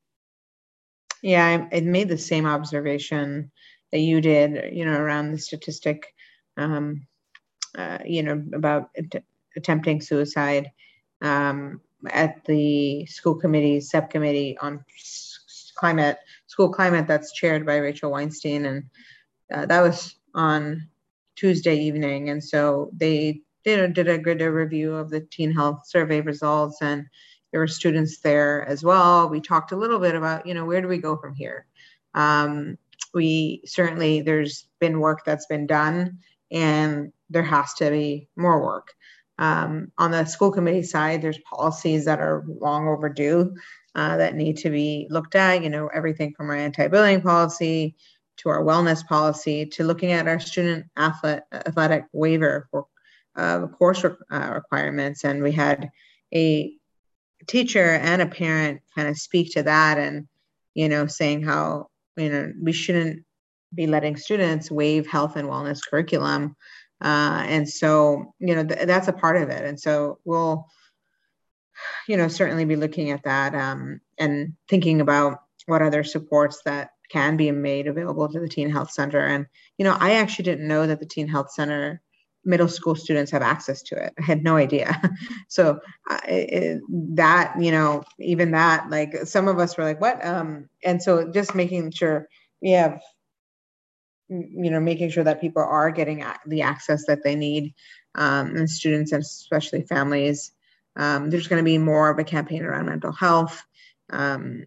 Yeah, 1.24 1.68
I, 1.72 1.78
I, 1.78 1.80
made 1.82 2.10
the 2.10 2.18
same 2.18 2.46
observation 2.46 3.52
that 3.92 4.00
you 4.00 4.22
did, 4.22 4.76
you 4.76 4.86
know, 4.86 5.00
around 5.00 5.32
the 5.32 5.40
statistic, 5.40 6.14
um, 6.58 7.08
uh, 7.76 8.00
you 8.06 8.22
know, 8.22 8.44
about 8.54 8.90
att- 8.96 9.24
attempting 9.56 10.02
suicide. 10.02 10.72
Um, 11.22 11.82
at 12.12 12.46
the 12.46 13.06
school 13.08 13.34
committee 13.34 13.82
subcommittee 13.82 14.56
on 14.60 14.86
climate, 15.78 16.18
school 16.48 16.70
climate 16.70 17.08
that's 17.08 17.34
chaired 17.34 17.66
by 17.66 17.78
Rachel 17.78 18.12
Weinstein. 18.12 18.66
And 18.66 18.84
uh, 19.54 19.66
that 19.68 19.82
was 19.82 20.16
on 20.34 20.88
Tuesday 21.36 21.76
evening. 21.76 22.30
And 22.30 22.44
so 22.44 22.90
they 22.94 23.42
did, 23.64 23.94
did 23.94 24.08
a 24.08 24.18
good 24.18 24.42
review 24.42 24.96
of 24.96 25.10
the 25.10 25.22
teen 25.22 25.52
health 25.52 25.88
survey 25.88 26.22
results 26.22 26.82
and 26.82 27.06
there 27.52 27.62
were 27.62 27.68
students 27.68 28.20
there 28.20 28.66
as 28.68 28.84
well. 28.84 29.30
We 29.30 29.40
talked 29.40 29.72
a 29.72 29.78
little 29.78 30.00
bit 30.00 30.16
about, 30.16 30.46
you 30.46 30.54
know, 30.54 30.66
where 30.66 30.82
do 30.82 30.88
we 30.88 30.98
go 30.98 31.16
from 31.16 31.34
here? 31.34 31.66
Um, 32.14 32.78
we 33.14 33.62
certainly, 33.66 34.22
there's 34.22 34.68
been 34.80 35.00
work 35.00 35.24
that's 35.26 35.46
been 35.46 35.66
done 35.66 36.20
and 36.52 37.12
there 37.30 37.44
has 37.44 37.74
to 37.76 37.90
be 37.90 38.28
more 38.36 38.62
work. 38.64 38.94
Um, 39.40 39.92
on 39.98 40.12
the 40.12 40.26
school 40.26 40.52
committee 40.52 40.84
side, 40.84 41.22
there's 41.22 41.40
policies 41.40 42.06
that 42.06 42.20
are 42.20 42.44
long 42.48 42.88
overdue 42.88 43.56
uh, 43.96 44.18
that 44.18 44.36
need 44.36 44.58
to 44.58 44.70
be 44.70 45.08
looked 45.10 45.36
at. 45.36 45.64
You 45.64 45.70
know, 45.70 45.88
everything 45.88 46.34
from 46.36 46.50
our 46.50 46.56
anti-bullying 46.56 47.22
policy 47.22 47.96
to 48.38 48.50
our 48.50 48.64
wellness 48.64 49.06
policy 49.06 49.66
to 49.66 49.84
looking 49.84 50.12
at 50.12 50.28
our 50.28 50.40
student 50.40 50.86
athletic 50.98 52.06
waiver 52.14 52.68
for 52.70 52.86
uh, 53.36 53.68
course 53.68 54.04
re- 54.04 54.12
uh, 54.32 54.52
requirements. 54.54 55.24
And 55.24 55.42
we 55.42 55.52
had 55.52 55.90
a 56.34 56.74
teacher 57.48 57.92
and 57.92 58.22
a 58.22 58.28
parent 58.28 58.82
kind 58.96 59.08
of 59.08 59.18
speak 59.18 59.54
to 59.54 59.64
that 59.64 59.98
and, 59.98 60.28
you 60.74 60.90
know, 60.90 61.08
saying 61.08 61.44
how, 61.44 61.90
you 62.16 62.30
know, 62.30 62.54
we 62.62 62.74
shouldn't 62.74 63.24
be 63.74 63.88
letting 63.88 64.18
students 64.18 64.70
waive 64.70 65.08
health 65.08 65.36
and 65.36 65.48
wellness 65.48 65.80
curriculum 65.88 66.56
uh, 67.02 67.44
and 67.46 67.70
so, 67.70 68.34
you 68.40 68.56
know, 68.56 68.66
th- 68.66 68.88
that's 68.88 69.08
a 69.08 69.14
part 69.14 69.38
of 69.38 69.50
it. 69.50 69.64
And 69.64 69.80
so 69.80 70.20
we'll, 70.26 70.68
you 72.08 72.18
know, 72.18 72.28
certainly 72.28 72.66
be 72.66 72.76
looking 72.76 73.12
at 73.12 73.24
that 73.24 73.56
um, 73.56 74.02
and 74.18 74.54
thinking 74.68 75.02
about 75.02 75.42
what 75.66 75.82
other 75.82 76.04
supports 76.04 76.62
that 76.66 76.92
can 77.10 77.38
be 77.38 77.52
made 77.52 77.88
available 77.88 78.28
to 78.28 78.40
the 78.40 78.50
Teen 78.50 78.70
Health 78.70 78.92
Center. 78.92 79.20
And, 79.20 79.46
you 79.78 79.86
know, 79.86 79.96
I 80.00 80.16
actually 80.16 80.44
didn't 80.44 80.68
know 80.68 80.88
that 80.88 81.00
the 81.00 81.06
Teen 81.06 81.28
Health 81.28 81.52
Center 81.52 82.02
middle 82.44 82.68
school 82.68 82.96
students 82.96 83.32
have 83.32 83.42
access 83.42 83.82
to 83.84 84.02
it. 84.02 84.14
I 84.18 84.24
had 84.24 84.44
no 84.44 84.56
idea. 84.56 85.02
so 85.50 85.80
uh, 86.10 86.20
it, 86.28 86.82
that, 87.16 87.56
you 87.60 87.72
know, 87.72 88.04
even 88.20 88.52
that, 88.52 88.90
like 88.90 89.14
some 89.26 89.48
of 89.48 89.60
us 89.60 89.78
were 89.78 89.84
like, 89.84 90.00
what? 90.00 90.26
Um, 90.26 90.70
and 90.84 91.02
so 91.02 91.30
just 91.32 91.56
making 91.56 91.92
sure 91.92 92.28
we 92.62 92.72
have 92.72 93.02
you 94.30 94.70
know 94.70 94.80
making 94.80 95.10
sure 95.10 95.24
that 95.24 95.42
people 95.42 95.62
are 95.62 95.90
getting 95.90 96.24
the 96.46 96.62
access 96.62 97.06
that 97.06 97.24
they 97.24 97.36
need 97.36 97.74
um, 98.16 98.56
and 98.56 98.70
students 98.70 99.12
and 99.12 99.22
especially 99.22 99.84
families 99.84 100.52
um, 100.98 101.30
there's 101.30 101.48
going 101.48 101.60
to 101.60 101.66
be 101.66 101.78
more 101.78 102.10
of 102.10 102.20
a 102.20 102.24
campaign 102.24 102.64
around 102.64 102.88
mental 102.88 103.12
health 103.12 103.64
um, 104.10 104.66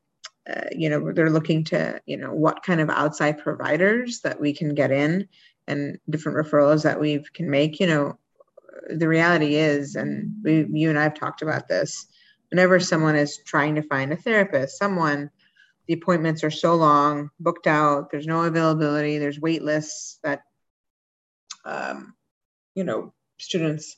uh, 0.48 0.64
you 0.72 0.88
know 0.88 1.12
they're 1.12 1.30
looking 1.30 1.64
to 1.64 2.00
you 2.06 2.16
know 2.16 2.32
what 2.32 2.62
kind 2.62 2.80
of 2.80 2.90
outside 2.90 3.38
providers 3.38 4.20
that 4.20 4.40
we 4.40 4.52
can 4.52 4.74
get 4.74 4.90
in 4.90 5.28
and 5.66 5.98
different 6.08 6.38
referrals 6.38 6.84
that 6.84 7.00
we 7.00 7.22
can 7.34 7.50
make 7.50 7.80
you 7.80 7.86
know 7.86 8.18
the 8.88 9.08
reality 9.08 9.56
is 9.56 9.94
and 9.96 10.32
we, 10.42 10.66
you 10.72 10.88
and 10.88 10.98
i've 10.98 11.14
talked 11.14 11.42
about 11.42 11.68
this 11.68 12.06
whenever 12.50 12.80
someone 12.80 13.14
is 13.14 13.38
trying 13.44 13.74
to 13.74 13.82
find 13.82 14.12
a 14.12 14.16
therapist 14.16 14.78
someone 14.78 15.30
the 15.90 15.94
appointments 15.94 16.44
are 16.44 16.52
so 16.52 16.76
long, 16.76 17.30
booked 17.40 17.66
out. 17.66 18.12
There's 18.12 18.28
no 18.28 18.44
availability. 18.44 19.18
There's 19.18 19.40
wait 19.40 19.64
lists 19.64 20.20
that, 20.22 20.42
um, 21.64 22.14
you 22.76 22.84
know, 22.84 23.12
students 23.40 23.96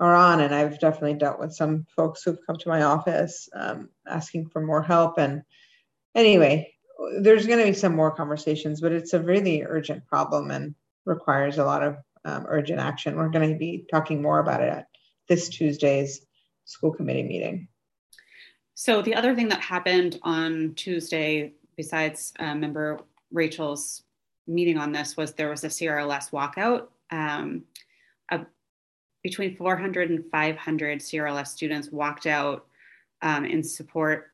are 0.00 0.14
on. 0.14 0.40
And 0.40 0.54
I've 0.54 0.80
definitely 0.80 1.14
dealt 1.14 1.38
with 1.38 1.54
some 1.54 1.86
folks 1.94 2.22
who've 2.22 2.38
come 2.46 2.56
to 2.56 2.68
my 2.68 2.82
office 2.82 3.48
um, 3.54 3.88
asking 4.06 4.48
for 4.48 4.60
more 4.60 4.82
help. 4.82 5.18
And 5.18 5.42
anyway, 6.14 6.72
there's 7.20 7.46
going 7.46 7.58
to 7.58 7.64
be 7.66 7.72
some 7.72 7.94
more 7.94 8.10
conversations, 8.10 8.80
but 8.80 8.92
it's 8.92 9.12
a 9.12 9.20
really 9.20 9.62
urgent 9.62 10.06
problem 10.06 10.50
and 10.50 10.74
requires 11.04 11.58
a 11.58 11.64
lot 11.64 11.82
of 11.82 11.96
um, 12.24 12.46
urgent 12.48 12.80
action. 12.80 13.16
We're 13.16 13.28
going 13.28 13.52
to 13.52 13.58
be 13.58 13.84
talking 13.90 14.22
more 14.22 14.38
about 14.38 14.62
it 14.62 14.70
at 14.70 14.86
this 15.28 15.48
Tuesday's 15.48 16.24
school 16.64 16.92
committee 16.92 17.22
meeting. 17.22 17.68
So 18.74 19.02
the 19.02 19.14
other 19.14 19.34
thing 19.34 19.48
that 19.48 19.60
happened 19.60 20.18
on 20.22 20.74
Tuesday, 20.74 21.52
besides 21.76 22.32
uh, 22.38 22.54
member 22.54 22.98
Rachel's 23.30 24.02
meeting 24.46 24.78
on 24.78 24.92
this, 24.92 25.16
was 25.16 25.32
there 25.32 25.50
was 25.50 25.64
a 25.64 25.68
CRLS 25.68 26.30
walkout. 26.30 26.88
Um, 27.10 27.64
between 29.24 29.56
400 29.56 30.10
and 30.10 30.24
500 30.30 31.00
CRLS 31.00 31.48
students 31.48 31.90
walked 31.90 32.26
out 32.26 32.66
um, 33.22 33.44
in 33.44 33.64
support 33.64 34.30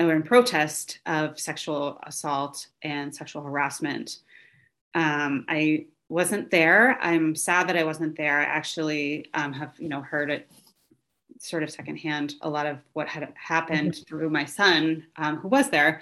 or 0.00 0.12
in 0.12 0.22
protest 0.24 0.98
of 1.06 1.38
sexual 1.38 2.00
assault 2.04 2.66
and 2.82 3.14
sexual 3.14 3.42
harassment. 3.42 4.18
Um, 4.94 5.44
I 5.48 5.86
wasn't 6.08 6.50
there. 6.50 6.98
I'm 7.00 7.36
sad 7.36 7.68
that 7.68 7.76
I 7.76 7.84
wasn't 7.84 8.16
there. 8.16 8.40
I 8.40 8.44
actually 8.44 9.30
um, 9.34 9.52
have, 9.52 9.74
you 9.78 9.88
know, 9.88 10.00
heard 10.00 10.30
it 10.30 10.50
sort 11.38 11.62
of 11.62 11.70
secondhand 11.70 12.34
a 12.40 12.48
lot 12.48 12.64
of 12.64 12.78
what 12.94 13.06
had 13.06 13.30
happened 13.36 13.92
mm-hmm. 13.92 14.04
through 14.04 14.30
my 14.30 14.46
son 14.46 15.06
um, 15.16 15.36
who 15.36 15.48
was 15.48 15.68
there 15.68 16.00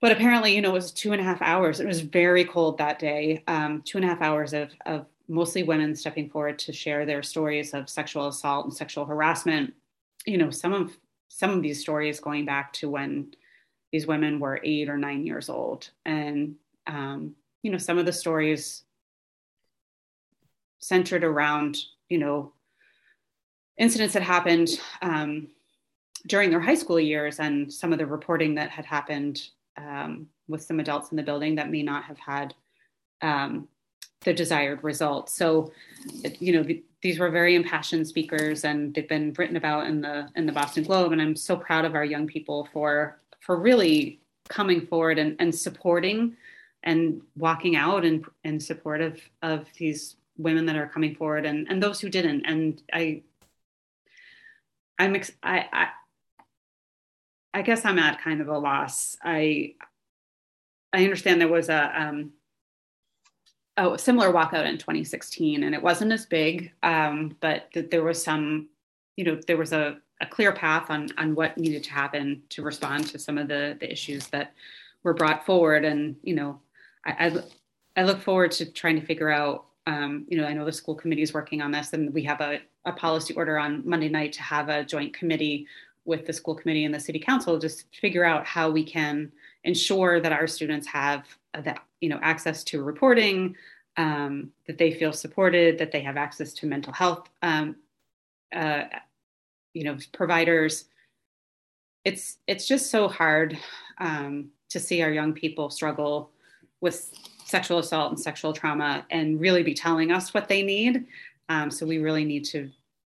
but 0.00 0.10
apparently 0.10 0.52
you 0.52 0.60
know 0.60 0.70
it 0.70 0.72
was 0.72 0.90
two 0.90 1.12
and 1.12 1.20
a 1.20 1.24
half 1.24 1.40
hours 1.42 1.78
it 1.78 1.86
was 1.86 2.00
very 2.00 2.44
cold 2.44 2.76
that 2.76 2.98
day 2.98 3.44
um, 3.46 3.82
two 3.82 3.98
and 3.98 4.04
a 4.04 4.08
half 4.08 4.20
hours 4.22 4.52
of, 4.52 4.70
of 4.84 5.06
mostly 5.28 5.62
women 5.62 5.94
stepping 5.94 6.28
forward 6.28 6.58
to 6.60 6.72
share 6.72 7.04
their 7.04 7.22
stories 7.22 7.74
of 7.74 7.88
sexual 7.88 8.28
assault 8.28 8.66
and 8.66 8.74
sexual 8.74 9.04
harassment. 9.04 9.74
You 10.24 10.38
know 10.38 10.50
some 10.50 10.72
of 10.72 10.96
some 11.28 11.50
of 11.50 11.62
these 11.62 11.80
stories 11.80 12.20
going 12.20 12.44
back 12.44 12.72
to 12.74 12.88
when 12.88 13.34
these 13.92 14.06
women 14.06 14.40
were 14.40 14.60
eight 14.62 14.88
or 14.88 14.98
nine 14.98 15.24
years 15.24 15.48
old. 15.48 15.90
And 16.04 16.56
um, 16.86 17.34
you 17.62 17.70
know 17.70 17.78
some 17.78 17.98
of 17.98 18.06
the 18.06 18.12
stories 18.12 18.82
centered 20.78 21.24
around 21.24 21.78
you 22.08 22.18
know 22.18 22.52
incidents 23.78 24.14
that 24.14 24.22
happened 24.22 24.68
um, 25.02 25.48
during 26.26 26.50
their 26.50 26.60
high 26.60 26.74
school 26.74 27.00
years 27.00 27.40
and 27.40 27.72
some 27.72 27.92
of 27.92 27.98
the 27.98 28.06
reporting 28.06 28.54
that 28.54 28.70
had 28.70 28.84
happened 28.84 29.48
um, 29.76 30.28
with 30.48 30.62
some 30.62 30.80
adults 30.80 31.10
in 31.10 31.16
the 31.16 31.22
building 31.22 31.54
that 31.56 31.70
may 31.70 31.82
not 31.82 32.04
have 32.04 32.18
had 32.18 32.54
um, 33.22 33.68
the 34.22 34.32
desired 34.32 34.82
result. 34.82 35.30
So, 35.30 35.72
you 36.38 36.52
know, 36.52 36.62
the, 36.62 36.82
these 37.02 37.18
were 37.18 37.30
very 37.30 37.54
impassioned 37.54 38.08
speakers, 38.08 38.64
and 38.64 38.94
they've 38.94 39.08
been 39.08 39.34
written 39.38 39.56
about 39.56 39.86
in 39.86 40.00
the 40.00 40.28
in 40.36 40.46
the 40.46 40.52
Boston 40.52 40.84
Globe. 40.84 41.12
And 41.12 41.22
I'm 41.22 41.36
so 41.36 41.56
proud 41.56 41.84
of 41.84 41.94
our 41.94 42.04
young 42.04 42.26
people 42.26 42.68
for 42.72 43.20
for 43.40 43.56
really 43.56 44.20
coming 44.48 44.86
forward 44.86 45.18
and, 45.18 45.36
and 45.38 45.54
supporting 45.54 46.36
and 46.82 47.20
walking 47.36 47.76
out 47.76 48.04
in, 48.04 48.24
in 48.44 48.60
support 48.60 49.00
of, 49.00 49.20
of 49.42 49.66
these 49.76 50.16
women 50.38 50.66
that 50.66 50.76
are 50.76 50.86
coming 50.86 51.14
forward 51.14 51.44
and, 51.44 51.66
and 51.68 51.82
those 51.82 52.00
who 52.00 52.08
didn't. 52.08 52.44
And 52.46 52.80
I 52.92 53.22
I'm 54.98 55.14
ex- 55.14 55.32
I, 55.42 55.66
I 55.72 55.88
I 57.54 57.62
guess 57.62 57.84
I'm 57.84 57.98
at 57.98 58.20
kind 58.20 58.40
of 58.40 58.48
a 58.48 58.58
loss. 58.58 59.16
I 59.22 59.74
I 60.92 61.04
understand 61.04 61.40
there 61.40 61.48
was 61.48 61.68
a 61.68 62.02
um, 62.02 62.32
a 63.76 63.98
similar 63.98 64.32
walkout 64.32 64.66
in 64.66 64.78
2016, 64.78 65.62
and 65.62 65.74
it 65.74 65.82
wasn't 65.82 66.12
as 66.12 66.26
big, 66.26 66.72
um, 66.82 67.36
but 67.40 67.70
th- 67.72 67.90
there 67.90 68.02
was 68.02 68.22
some, 68.22 68.68
you 69.16 69.24
know, 69.24 69.38
there 69.46 69.56
was 69.56 69.72
a, 69.72 69.98
a 70.20 70.26
clear 70.26 70.52
path 70.52 70.90
on 70.90 71.08
on 71.18 71.34
what 71.34 71.58
needed 71.58 71.84
to 71.84 71.92
happen 71.92 72.42
to 72.48 72.62
respond 72.62 73.06
to 73.08 73.18
some 73.18 73.36
of 73.36 73.48
the 73.48 73.76
the 73.80 73.90
issues 73.90 74.28
that 74.28 74.54
were 75.02 75.14
brought 75.14 75.44
forward, 75.44 75.84
and 75.84 76.16
you 76.22 76.34
know, 76.34 76.60
I 77.04 77.26
I, 77.26 78.00
I 78.00 78.04
look 78.04 78.20
forward 78.20 78.52
to 78.52 78.72
trying 78.72 78.98
to 79.00 79.06
figure 79.06 79.30
out 79.30 79.66
um, 79.86 80.26
you 80.28 80.36
know, 80.36 80.46
I 80.46 80.52
know 80.52 80.64
the 80.64 80.72
school 80.72 80.94
committee 80.94 81.22
is 81.22 81.32
working 81.32 81.62
on 81.62 81.70
this, 81.70 81.92
and 81.92 82.12
we 82.12 82.22
have 82.24 82.40
a, 82.40 82.60
a 82.84 82.92
policy 82.92 83.34
order 83.34 83.58
on 83.58 83.82
Monday 83.88 84.08
night 84.08 84.32
to 84.34 84.42
have 84.42 84.68
a 84.68 84.84
joint 84.84 85.14
committee 85.14 85.66
with 86.04 86.26
the 86.26 86.32
school 86.32 86.54
committee 86.54 86.84
and 86.84 86.94
the 86.94 87.00
city 87.00 87.18
council 87.18 87.58
just 87.58 87.92
to 87.92 88.00
figure 88.00 88.24
out 88.24 88.46
how 88.46 88.70
we 88.70 88.84
can 88.84 89.30
ensure 89.64 90.20
that 90.20 90.32
our 90.32 90.46
students 90.46 90.86
have 90.86 91.24
that 91.62 91.80
you 92.00 92.08
know 92.08 92.18
access 92.22 92.64
to 92.64 92.82
reporting 92.82 93.56
um, 93.96 94.50
that 94.66 94.78
they 94.78 94.92
feel 94.92 95.12
supported 95.12 95.78
that 95.78 95.92
they 95.92 96.00
have 96.00 96.16
access 96.16 96.52
to 96.52 96.66
mental 96.66 96.92
health 96.92 97.28
um, 97.42 97.76
uh, 98.54 98.84
you 99.74 99.84
know 99.84 99.96
providers 100.12 100.86
it's 102.04 102.38
it's 102.46 102.68
just 102.68 102.90
so 102.90 103.08
hard 103.08 103.58
um, 103.98 104.50
to 104.68 104.78
see 104.80 105.02
our 105.02 105.10
young 105.10 105.32
people 105.32 105.70
struggle 105.70 106.30
with 106.80 107.12
sexual 107.44 107.78
assault 107.78 108.10
and 108.10 108.20
sexual 108.20 108.52
trauma 108.52 109.06
and 109.10 109.40
really 109.40 109.62
be 109.62 109.74
telling 109.74 110.10
us 110.10 110.34
what 110.34 110.48
they 110.48 110.62
need. 110.62 111.06
Um, 111.48 111.70
so 111.70 111.86
we 111.86 111.98
really 111.98 112.24
need 112.24 112.44
to 112.46 112.70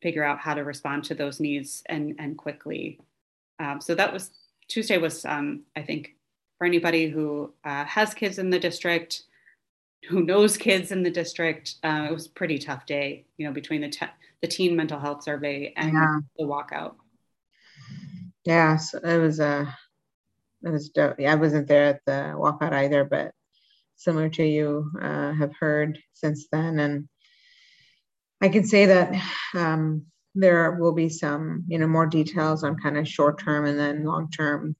figure 0.03 0.25
out 0.25 0.39
how 0.39 0.55
to 0.55 0.65
respond 0.65 1.05
to 1.05 1.15
those 1.15 1.41
needs 1.41 1.83
and 1.87 2.15
and 2.19 2.37
quickly. 2.37 3.01
Um, 3.59 3.81
so 3.81 3.95
that 3.95 4.13
was 4.13 4.31
Tuesday 4.69 4.99
was 4.99 5.25
um, 5.25 5.63
I 5.77 5.83
think 5.83 6.16
for 6.59 6.67
anybody 6.67 7.09
who 7.09 7.53
uh, 7.65 7.85
has 7.85 8.15
kids 8.15 8.39
in 8.39 8.51
the 8.51 8.59
district, 8.59 9.23
who 10.09 10.23
knows 10.23 10.57
kids 10.57 10.93
in 10.93 11.03
the 11.03 11.11
district, 11.11 11.77
uh, 11.85 12.07
it 12.11 12.13
was 12.13 12.27
a 12.27 12.31
pretty 12.31 12.59
tough 12.59 12.87
day. 12.87 13.27
You 13.37 13.47
know 13.47 13.53
between 13.53 13.81
the 13.81 13.89
te- 13.89 14.07
the 14.43 14.49
teen 14.49 14.77
mental 14.77 14.99
health 14.99 15.23
survey 15.23 15.73
and 15.77 15.93
yeah. 15.93 16.19
the 16.39 16.45
walkout. 16.45 16.95
Yeah, 18.45 18.77
so 18.77 18.99
it 18.99 19.19
was 19.19 19.41
a, 19.41 19.47
uh, 19.47 19.67
it 20.63 20.71
was 20.71 20.91
dope. 20.91 21.19
Yeah, 21.19 21.33
I 21.33 21.37
wasn't 21.37 21.67
there 21.67 21.87
at 21.87 22.01
the 22.07 22.35
walkout 22.37 22.73
either, 22.73 23.05
but 23.05 23.33
similar 23.97 24.29
to 24.31 24.45
you, 24.45 24.91
uh, 25.01 25.33
have 25.33 25.53
heard 25.59 25.99
since 26.13 26.47
then, 26.53 26.79
and 26.79 27.09
I 28.41 28.49
can 28.49 28.65
say 28.65 28.87
that 28.87 29.23
um, 29.55 30.07
there 30.35 30.73
will 30.73 30.93
be 30.93 31.09
some, 31.09 31.65
you 31.67 31.79
know, 31.79 31.87
more 31.87 32.07
details 32.07 32.63
on 32.63 32.79
kind 32.79 32.99
of 32.99 33.09
short 33.09 33.41
term 33.41 33.65
and 33.65 33.79
then 33.79 34.05
long 34.05 34.31
term 34.31 34.77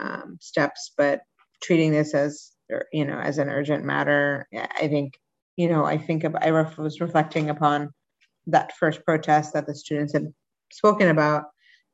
um, 0.00 0.38
steps, 0.40 0.92
but 0.96 1.20
treating 1.62 1.92
this 1.92 2.14
as, 2.14 2.52
you 2.92 3.04
know, 3.04 3.18
as 3.18 3.38
an 3.38 3.48
urgent 3.48 3.84
matter, 3.84 4.46
I 4.52 4.88
think, 4.88 5.18
you 5.56 5.68
know, 5.68 5.84
I 5.84 5.98
think 5.98 6.24
of, 6.24 6.34
I 6.34 6.50
was 6.50 7.00
reflecting 7.00 7.50
upon 7.50 7.90
that 8.46 8.76
first 8.76 9.04
protest 9.04 9.54
that 9.54 9.66
the 9.66 9.74
students 9.74 10.12
had 10.12 10.32
spoken 10.72 11.08
about, 11.08 11.44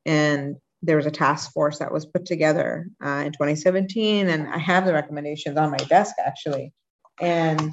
and 0.07 0.57
there 0.83 0.97
was 0.97 1.07
a 1.07 1.11
task 1.11 1.53
force 1.53 1.79
that 1.79 1.93
was 1.93 2.07
put 2.07 2.25
together 2.25 2.89
uh, 3.05 3.23
in 3.27 3.33
2017, 3.33 4.29
and 4.29 4.49
I 4.49 4.59
have 4.59 4.87
the 4.87 4.95
recommendations 4.95 5.57
on 5.57 5.71
my 5.71 5.77
desk 5.77 6.15
actually, 6.25 6.73
and 7.21 7.73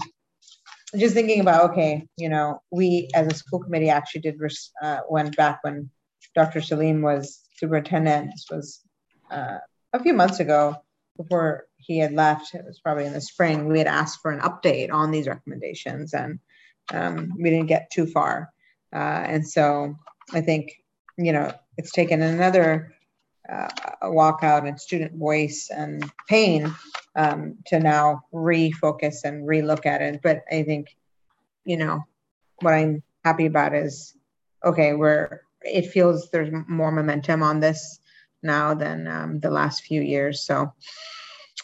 just 0.96 1.13
thinking 1.13 1.39
about 1.39 1.72
okay, 1.72 2.05
you 2.17 2.29
know, 2.29 2.62
we 2.72 3.10
as 3.13 3.27
a 3.27 3.36
school 3.36 3.60
committee 3.60 3.89
actually 3.89 4.22
did 4.22 4.39
uh, 4.81 5.00
went 5.10 5.36
back 5.36 5.60
when 5.62 5.89
Dr. 6.36 6.62
Salim 6.62 7.01
was 7.01 7.41
superintendent. 7.55 8.31
This 8.31 8.46
was 8.50 8.81
uh, 9.31 9.57
a 9.97 10.03
few 10.03 10.13
months 10.13 10.39
ago 10.39 10.75
before 11.17 11.65
he 11.77 11.99
had 11.99 12.13
left. 12.13 12.53
It 12.53 12.65
was 12.65 12.79
probably 12.79 13.05
in 13.05 13.13
the 13.13 13.21
spring. 13.21 13.67
We 13.67 13.79
had 13.79 13.87
asked 13.87 14.21
for 14.21 14.31
an 14.31 14.41
update 14.41 14.91
on 14.91 15.11
these 15.11 15.27
recommendations, 15.27 16.13
and 16.13 16.39
um, 16.93 17.33
we 17.37 17.49
didn't 17.49 17.67
get 17.67 17.91
too 17.91 18.05
far. 18.05 18.51
Uh, 18.93 19.23
and 19.27 19.47
so 19.47 19.95
I 20.33 20.41
think 20.41 20.71
you 21.17 21.33
know 21.33 21.51
it's 21.77 21.91
taken 21.91 22.21
another 22.21 22.93
uh, 23.51 23.69
walkout 24.03 24.67
and 24.67 24.79
student 24.79 25.15
voice 25.17 25.69
and 25.75 26.09
pain 26.27 26.73
um, 27.15 27.57
to 27.67 27.79
now 27.79 28.21
refocus 28.33 29.23
and 29.23 29.47
relook 29.47 29.85
at 29.85 30.01
it. 30.01 30.21
But 30.21 30.43
I 30.51 30.63
think, 30.63 30.95
you 31.65 31.77
know, 31.77 32.03
what 32.61 32.73
I'm 32.73 33.03
happy 33.23 33.45
about 33.45 33.73
is 33.73 34.15
okay, 34.63 34.93
we're 34.93 35.41
it 35.61 35.87
feels 35.87 36.29
there's 36.29 36.53
more 36.67 36.91
momentum 36.91 37.43
on 37.43 37.59
this 37.59 37.99
now 38.44 38.74
than 38.74 39.08
um, 39.08 39.39
the 39.39 39.50
last 39.50 39.84
few 39.84 40.01
years. 40.01 40.44
So 40.44 40.74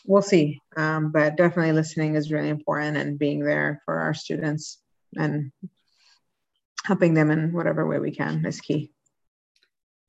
we'll 0.06 0.22
see. 0.22 0.60
Um, 0.76 1.12
but 1.12 1.38
definitely 1.38 1.74
listening 1.74 2.16
is 2.16 2.32
really 2.32 2.50
important 2.50 2.98
and 2.98 3.20
being 3.20 3.40
there 3.40 3.82
for 3.86 4.00
our 4.00 4.14
students 4.14 4.80
and 5.16 5.52
helping 6.86 7.14
them 7.14 7.32
in 7.32 7.54
whatever 7.54 7.88
way 7.88 8.00
we 8.00 8.12
can 8.12 8.46
is 8.46 8.60
key. 8.60 8.92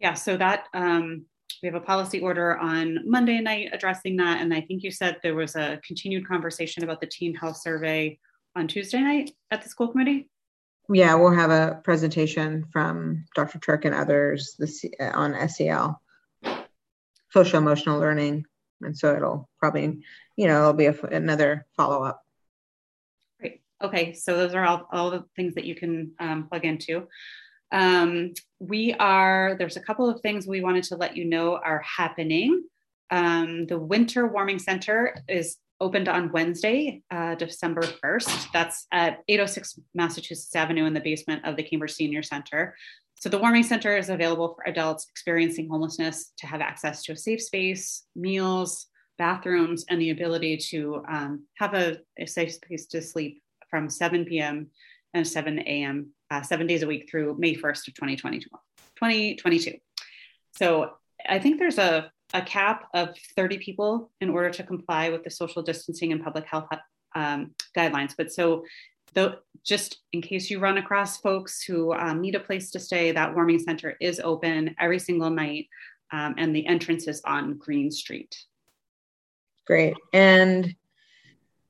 Yeah, 0.00 0.14
so 0.14 0.37
that 0.37 0.66
um, 0.75 1.26
we 1.62 1.68
have 1.68 1.75
a 1.75 1.80
policy 1.80 2.21
order 2.21 2.59
on 2.59 3.09
Monday 3.09 3.40
night 3.40 3.71
addressing 3.73 4.16
that. 4.16 4.40
And 4.40 4.52
I 4.52 4.61
think 4.61 4.83
you 4.83 4.90
said 4.90 5.18
there 5.23 5.35
was 5.35 5.56
a 5.56 5.80
continued 5.87 6.26
conversation 6.26 6.85
about 6.85 7.00
the 7.00 7.06
teen 7.06 7.35
health 7.35 7.59
survey 7.59 8.18
on 8.56 8.68
Tuesday 8.68 9.00
night 9.00 9.30
at 9.50 9.62
the 9.62 9.68
school 9.68 9.88
committee. 9.88 10.28
Yeah, 10.90 11.14
we'll 11.14 11.33
have 11.33 11.50
a 11.50 11.80
presentation 11.83 12.66
from 12.71 13.25
Dr. 13.35 13.59
Turk 13.59 13.87
and 13.87 13.94
others 13.94 14.54
this, 14.59 14.85
on 15.00 15.49
SEL, 15.49 16.00
social 17.34 17.58
emotional 17.58 17.98
learning. 17.98 18.46
And 18.80 18.96
so 18.96 19.14
it'll 19.14 19.48
probably, 19.58 20.02
you 20.36 20.46
know, 20.46 20.60
it'll 20.60 20.72
be 20.72 20.86
a, 20.86 20.96
another 21.10 21.66
follow 21.76 22.02
up. 22.04 22.22
Great. 23.40 23.60
Okay. 23.82 24.14
So 24.14 24.36
those 24.36 24.54
are 24.54 24.64
all, 24.64 24.88
all 24.92 25.10
the 25.10 25.24
things 25.34 25.54
that 25.56 25.64
you 25.64 25.74
can 25.74 26.12
um, 26.20 26.46
plug 26.48 26.64
into. 26.64 27.08
Um, 27.72 28.34
we 28.60 28.94
are, 28.94 29.56
there's 29.58 29.76
a 29.76 29.80
couple 29.80 30.08
of 30.08 30.20
things 30.20 30.46
we 30.46 30.60
wanted 30.60 30.84
to 30.84 30.96
let 30.96 31.16
you 31.16 31.24
know 31.24 31.56
are 31.56 31.82
happening. 31.82 32.62
Um, 33.10 33.66
the 33.66 33.78
Winter 33.78 34.28
Warming 34.28 34.60
Center 34.60 35.16
is 35.28 35.56
opened 35.85 36.09
on 36.09 36.33
Wednesday, 36.33 37.03
uh, 37.11 37.35
December 37.35 37.83
1st. 37.83 38.49
That's 38.53 38.87
at 38.92 39.23
806 39.29 39.81
Massachusetts 39.94 40.55
Avenue 40.57 40.87
in 40.87 40.94
the 40.94 41.01
basement 41.01 41.44
of 41.44 41.57
the 41.57 41.62
Cambridge 41.62 41.92
Senior 41.92 42.23
Center. 42.23 42.77
So, 43.20 43.29
the 43.29 43.38
Warming 43.38 43.62
Center 43.62 43.97
is 43.97 44.09
available 44.09 44.55
for 44.55 44.68
adults 44.68 45.07
experiencing 45.11 45.68
homelessness 45.68 46.33
to 46.38 46.47
have 46.47 46.61
access 46.61 47.03
to 47.05 47.12
a 47.12 47.16
safe 47.16 47.42
space, 47.42 48.05
meals, 48.16 48.87
bathrooms, 49.18 49.85
and 49.88 50.01
the 50.01 50.11
ability 50.11 50.57
to 50.70 51.05
um, 51.09 51.44
have 51.59 51.75
a, 51.75 51.99
a 52.18 52.27
safe 52.27 52.53
space 52.53 52.87
to 52.87 53.01
sleep 53.01 53.42
from 53.70 53.88
7 53.88 54.25
p.m. 54.25 54.68
and 55.14 55.27
7 55.27 55.59
a.m 55.61 56.14
uh, 56.35 56.42
seven 56.42 56.66
days 56.66 56.83
a 56.83 56.87
week 56.87 57.09
through 57.11 57.37
May 57.38 57.55
1st 57.55 57.88
of 57.88 57.94
2022. 57.94 58.49
2022. 58.97 59.79
So 60.57 60.90
I 61.29 61.38
think 61.38 61.59
there's 61.59 61.79
a, 61.79 62.11
a 62.32 62.42
cap 62.42 62.88
of 62.94 63.10
30 63.37 63.58
people 63.58 64.10
in 64.20 64.30
order 64.30 64.50
to 64.50 64.62
comply 64.62 65.10
with 65.10 65.24
the 65.24 65.30
social 65.30 65.62
distancing 65.62 66.12
and 66.12 66.22
public 66.22 66.46
health 66.46 66.66
um, 67.14 67.54
guidelines. 67.76 68.14
But 68.16 68.32
so 68.32 68.64
just 69.62 69.98
in 70.12 70.20
case 70.20 70.50
you 70.50 70.58
run 70.58 70.78
across 70.78 71.20
folks 71.20 71.62
who 71.62 71.92
um, 71.92 72.20
need 72.20 72.34
a 72.34 72.40
place 72.40 72.70
to 72.72 72.80
stay, 72.80 73.12
that 73.12 73.34
warming 73.34 73.60
center 73.60 73.96
is 74.00 74.20
open 74.20 74.74
every 74.80 74.98
single 74.98 75.30
night 75.30 75.68
um, 76.12 76.34
and 76.37 76.54
the 76.54 76.66
entrance 76.66 77.08
is 77.08 77.22
on 77.24 77.56
Green 77.56 77.90
Street. 77.90 78.37
Great. 79.66 79.94
And 80.12 80.74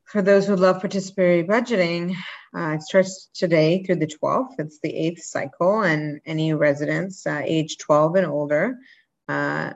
for 0.05 0.23
those 0.23 0.47
who 0.47 0.57
love 0.57 0.83
participatory 0.83 1.47
budgeting, 1.47 2.17
uh, 2.57 2.75
it 2.75 2.83
starts 2.83 3.31
today 3.35 3.83
through 3.83 3.97
the 3.97 4.07
12th. 4.07 4.55
It's 4.59 4.81
the 4.81 4.95
eighth 4.95 5.23
cycle, 5.23 5.83
and 5.83 6.21
any 6.27 6.53
residents 6.53 7.27
uh, 7.27 7.43
age 7.45 7.79
12 7.79 8.17
and 8.17 8.27
older 8.27 8.79
uh, 9.29 9.73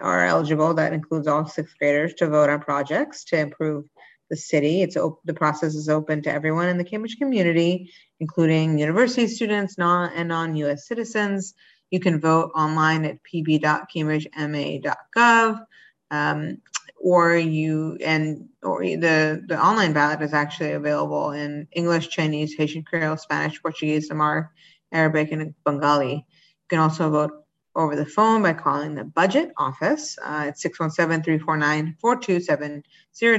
are 0.00 0.24
eligible. 0.24 0.74
That 0.74 0.92
includes 0.92 1.26
all 1.26 1.46
sixth 1.46 1.74
graders 1.78 2.12
to 2.14 2.28
vote 2.28 2.50
on 2.50 2.60
projects 2.60 3.24
to 3.24 3.38
improve 3.38 3.86
the 4.30 4.36
city. 4.36 4.82
It's 4.82 4.96
op- 4.96 5.20
the 5.24 5.34
process 5.34 5.74
is 5.74 5.88
open 5.88 6.22
to 6.22 6.32
everyone 6.32 6.68
in 6.68 6.78
the 6.78 6.84
Cambridge 6.84 7.16
community, 7.18 7.90
including 8.20 8.78
university 8.78 9.26
students, 9.26 9.76
non 9.78 10.12
and 10.14 10.28
non-U.S. 10.28 10.86
citizens. 10.86 11.54
You 11.90 11.98
can 12.00 12.20
vote 12.20 12.52
online 12.54 13.04
at 13.04 13.18
pb.cambridgema.gov. 13.22 15.66
Um, 16.10 16.58
or 17.02 17.36
you 17.36 17.98
and 18.04 18.48
or 18.62 18.82
the 18.82 19.42
the 19.46 19.60
online 19.60 19.92
ballot 19.92 20.22
is 20.22 20.32
actually 20.32 20.72
available 20.72 21.32
in 21.32 21.66
English, 21.72 22.08
Chinese, 22.08 22.54
Haitian 22.54 22.84
Creole, 22.84 23.16
Spanish, 23.16 23.60
Portuguese, 23.60 24.10
Amharic, 24.10 24.46
Arabic, 24.92 25.32
and 25.32 25.54
Bengali. 25.64 26.14
You 26.14 26.68
can 26.68 26.78
also 26.78 27.10
vote 27.10 27.41
over 27.74 27.96
the 27.96 28.04
phone 28.04 28.42
by 28.42 28.52
calling 28.52 28.94
the 28.94 29.04
budget 29.04 29.50
office 29.56 30.18
uh, 30.18 30.48
at 30.48 30.58
617-349-4270 30.58 32.82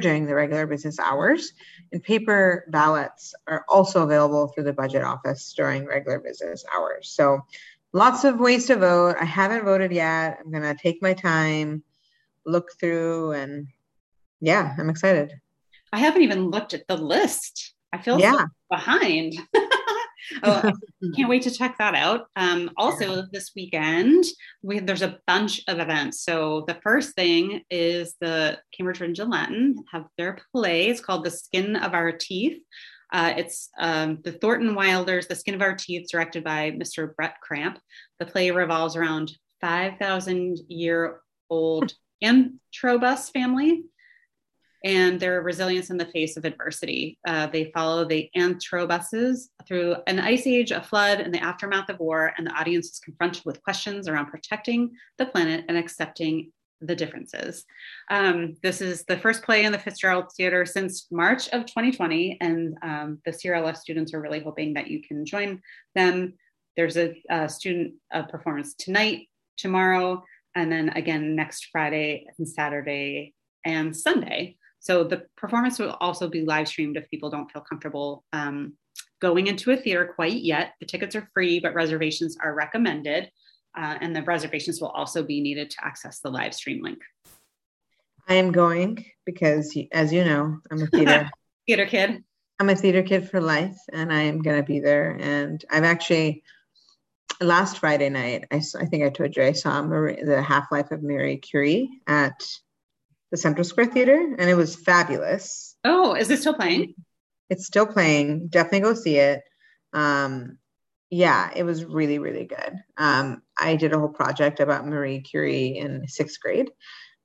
during 0.02 0.26
the 0.26 0.34
regular 0.34 0.66
business 0.66 0.98
hours. 1.00 1.54
And 1.92 2.02
paper 2.02 2.66
ballots 2.70 3.36
are 3.48 3.64
also 3.70 4.02
available 4.04 4.48
through 4.48 4.64
the 4.64 4.74
budget 4.74 5.04
office 5.04 5.54
during 5.54 5.86
regular 5.86 6.20
business 6.20 6.66
hours. 6.74 7.10
So 7.10 7.42
lots 7.92 8.24
of 8.24 8.40
ways 8.40 8.66
to 8.68 8.76
vote. 8.76 9.18
I 9.20 9.26
haven't 9.26 9.66
voted 9.66 9.92
yet. 9.92 10.40
I'm 10.40 10.52
going 10.52 10.64
to 10.64 10.76
take 10.76 11.02
my 11.02 11.14
time 11.14 11.84
look 12.46 12.72
through 12.80 13.32
and 13.32 13.68
yeah, 14.42 14.76
I'm 14.78 14.90
excited. 14.90 15.34
I 15.94 16.00
haven't 16.00 16.24
even 16.24 16.50
looked 16.50 16.74
at 16.74 16.86
the 16.88 16.98
list. 16.98 17.74
I 17.94 18.00
feel 18.00 18.20
yeah. 18.20 18.34
so 18.34 18.46
behind. 18.70 19.36
oh, 20.44 20.72
can't 21.16 21.30
wait 21.30 21.42
to 21.44 21.52
check 21.52 21.78
that 21.78 21.96
out. 21.96 22.28
Um, 22.36 22.72
also, 22.78 23.16
yeah. 23.16 23.22
this 23.32 23.52
weekend, 23.56 24.26
we, 24.62 24.80
there's 24.80 25.02
a 25.02 25.20
bunch 25.28 25.62
of 25.68 25.80
events. 25.80 26.22
So, 26.22 26.64
the 26.68 26.80
first 26.84 27.16
thing 27.16 27.62
is 27.70 28.16
the 28.20 28.60
Cambridge 28.76 29.00
Rindge 29.00 29.20
and 29.20 29.32
Latin 29.32 29.76
have 29.92 30.06
their 30.18 30.38
play. 30.54 30.88
It's 30.88 31.02
called 31.02 31.24
The 31.24 31.32
Skin 31.32 31.76
of 31.76 31.94
Our 31.94 32.12
Teeth. 32.12 32.62
Uh, 33.12 33.34
it's 33.38 33.70
um, 33.78 34.18
the 34.24 34.32
Thornton 34.32 34.74
Wilder's, 34.74 35.28
The 35.28 35.36
Skin 35.36 35.54
of 35.54 35.62
Our 35.62 35.76
Teeth, 35.76 36.08
directed 36.12 36.44
by 36.44 36.72
Mr. 36.72 37.16
Brett 37.16 37.36
Cramp. 37.42 37.80
The 38.20 38.26
play 38.26 38.50
revolves 38.50 38.96
around 38.96 39.32
5,000 39.62 40.60
year 40.68 41.20
old 41.50 41.94
Antrobus 42.24 43.32
family 43.32 43.84
and 44.84 45.20
their 45.20 45.42
resilience 45.42 45.90
in 45.90 45.98
the 45.98 46.06
face 46.06 46.36
of 46.36 46.46
adversity. 46.46 47.18
Uh, 47.26 47.48
they 47.48 47.72
follow 47.74 48.04
the 48.04 48.30
Antrobuses 48.36 49.50
through 49.66 49.96
an 50.08 50.20
ice 50.20 50.46
age, 50.46 50.72
a 50.72 50.82
flood, 50.82 51.22
and 51.22 51.34
the 51.34 51.44
aftermath 51.44 51.90
of 51.90 52.00
war, 52.00 52.34
and 52.38 52.46
the 52.46 52.52
audience 52.52 52.88
is 52.92 53.00
confronted 53.00 53.46
with 53.46 53.64
questions 53.64 54.08
around 54.08 54.28
protecting 54.28 54.92
the 55.18 55.26
planet 55.26 55.64
and 55.70 55.78
accepting 55.78 56.52
the 56.82 56.96
differences. 56.96 57.64
Um, 58.12 58.56
this 58.62 58.82
is 58.82 59.06
the 59.06 59.18
first 59.18 59.44
play 59.44 59.64
in 59.64 59.72
the 59.72 59.80
Fitzgerald 59.80 60.26
Theater 60.36 60.66
since 60.66 61.08
March 61.12 61.48
of 61.50 61.66
2020, 61.66 62.38
and 62.42 62.78
um, 62.82 63.20
the 63.26 63.32
CRLS 63.32 63.78
students 63.78 64.14
are 64.14 64.22
really 64.22 64.42
hoping 64.42 64.74
that 64.74 64.88
you 64.88 65.02
can 65.02 65.26
join 65.26 65.62
them. 65.96 66.34
There's 66.76 66.98
a, 66.98 67.22
a 67.30 67.48
student 67.48 67.94
performance 68.30 68.74
tonight, 68.74 69.30
tomorrow, 69.58 70.24
and 70.56 70.72
then 70.72 70.90
again 70.90 71.36
next 71.36 71.70
Friday 71.72 72.26
and 72.38 72.48
Saturday 72.48 73.34
and 73.66 73.96
Sunday. 73.96 74.58
So 74.84 75.06
the 75.06 75.24
performance 75.38 75.80
will 75.80 75.96
also 76.02 76.28
be 76.28 76.42
live 76.42 76.68
streamed 76.68 76.98
if 76.98 77.10
people 77.10 77.30
don't 77.30 77.50
feel 77.50 77.62
comfortable 77.62 78.26
um, 78.34 78.74
going 79.22 79.48
into 79.48 79.72
a 79.72 79.78
theater 79.78 80.12
quite 80.14 80.44
yet. 80.44 80.74
The 80.82 80.86
tickets 80.86 81.16
are 81.16 81.30
free, 81.34 81.62
but 81.62 81.74
reservations 81.74 82.36
are 82.44 82.54
recommended. 82.54 83.32
uh, 83.76 83.98
and 84.02 84.14
the 84.14 84.22
reservations 84.24 84.82
will 84.82 84.90
also 84.90 85.24
be 85.24 85.42
needed 85.42 85.70
to 85.72 85.78
access 85.84 86.20
the 86.20 86.30
live 86.30 86.54
stream 86.54 86.84
link. 86.84 87.00
I 88.28 88.36
am 88.36 88.52
going 88.52 89.06
because, 89.26 89.76
as 89.94 90.12
you 90.12 90.26
know, 90.26 90.60
I'm 90.70 90.82
a 90.82 90.88
theater 90.88 91.32
theater 91.68 91.86
kid. 91.86 92.24
I'm 92.60 92.70
a 92.70 92.76
theater 92.76 93.04
kid 93.04 93.30
for 93.30 93.40
life, 93.42 93.78
and 93.92 94.12
I 94.12 94.24
am 94.24 94.42
going 94.42 94.58
to 94.58 94.64
be 94.64 94.82
there. 94.82 95.18
And 95.20 95.64
I've 95.72 95.84
actually 95.86 96.44
last 97.42 97.80
Friday 97.80 98.10
night, 98.10 98.46
I, 98.52 98.58
I 98.58 98.86
think 98.86 99.04
I 99.04 99.10
told 99.10 99.36
you 99.36 99.44
I 99.44 99.54
saw 99.54 99.82
Marie, 99.82 100.22
the 100.22 100.42
Half 100.42 100.72
Life 100.72 100.92
of 100.92 101.02
Marie 101.02 101.38
Curie 101.38 101.90
at 102.06 102.46
the 103.34 103.38
Central 103.38 103.64
Square 103.64 103.88
Theater, 103.88 104.36
and 104.38 104.48
it 104.48 104.54
was 104.54 104.76
fabulous. 104.76 105.76
Oh, 105.84 106.14
is 106.14 106.30
it 106.30 106.40
still 106.42 106.54
playing? 106.54 106.94
It's 107.50 107.66
still 107.66 107.88
playing. 107.88 108.48
Definitely 108.50 108.82
go 108.82 108.94
see 108.94 109.18
it. 109.18 109.42
Um, 109.92 110.60
yeah, 111.10 111.50
it 111.56 111.64
was 111.64 111.84
really, 111.84 112.20
really 112.20 112.46
good. 112.46 112.76
Um, 112.96 113.42
I 113.58 113.76
did 113.76 113.92
a 113.92 113.98
whole 113.98 114.10
project 114.10 114.60
about 114.60 114.86
Marie 114.86 115.22
Curie 115.22 115.80
in 115.80 116.08
sixth 116.08 116.40
grade. 116.40 116.70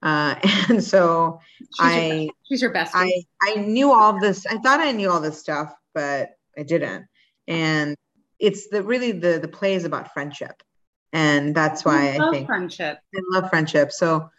Uh, 0.02 0.36
and 0.70 0.82
so 0.82 1.40
she's 1.58 1.78
I, 1.78 2.06
your, 2.06 2.32
she's 2.48 2.62
your 2.62 2.72
best. 2.72 2.92
I, 2.94 3.12
I 3.42 3.56
knew 3.56 3.92
all 3.92 4.18
this. 4.18 4.46
I 4.46 4.56
thought 4.56 4.80
I 4.80 4.92
knew 4.92 5.10
all 5.10 5.20
this 5.20 5.38
stuff, 5.38 5.74
but 5.94 6.30
I 6.56 6.62
didn't. 6.62 7.04
And 7.46 7.94
it's 8.38 8.68
the 8.70 8.82
really 8.82 9.12
the 9.12 9.40
the 9.40 9.48
play 9.48 9.74
is 9.74 9.84
about 9.84 10.14
friendship, 10.14 10.62
and 11.12 11.54
that's 11.54 11.84
why 11.84 12.16
I, 12.16 12.28
I 12.28 12.30
think 12.30 12.46
friendship. 12.46 12.98
I 13.14 13.20
love 13.30 13.50
friendship. 13.50 13.92
So 13.92 14.30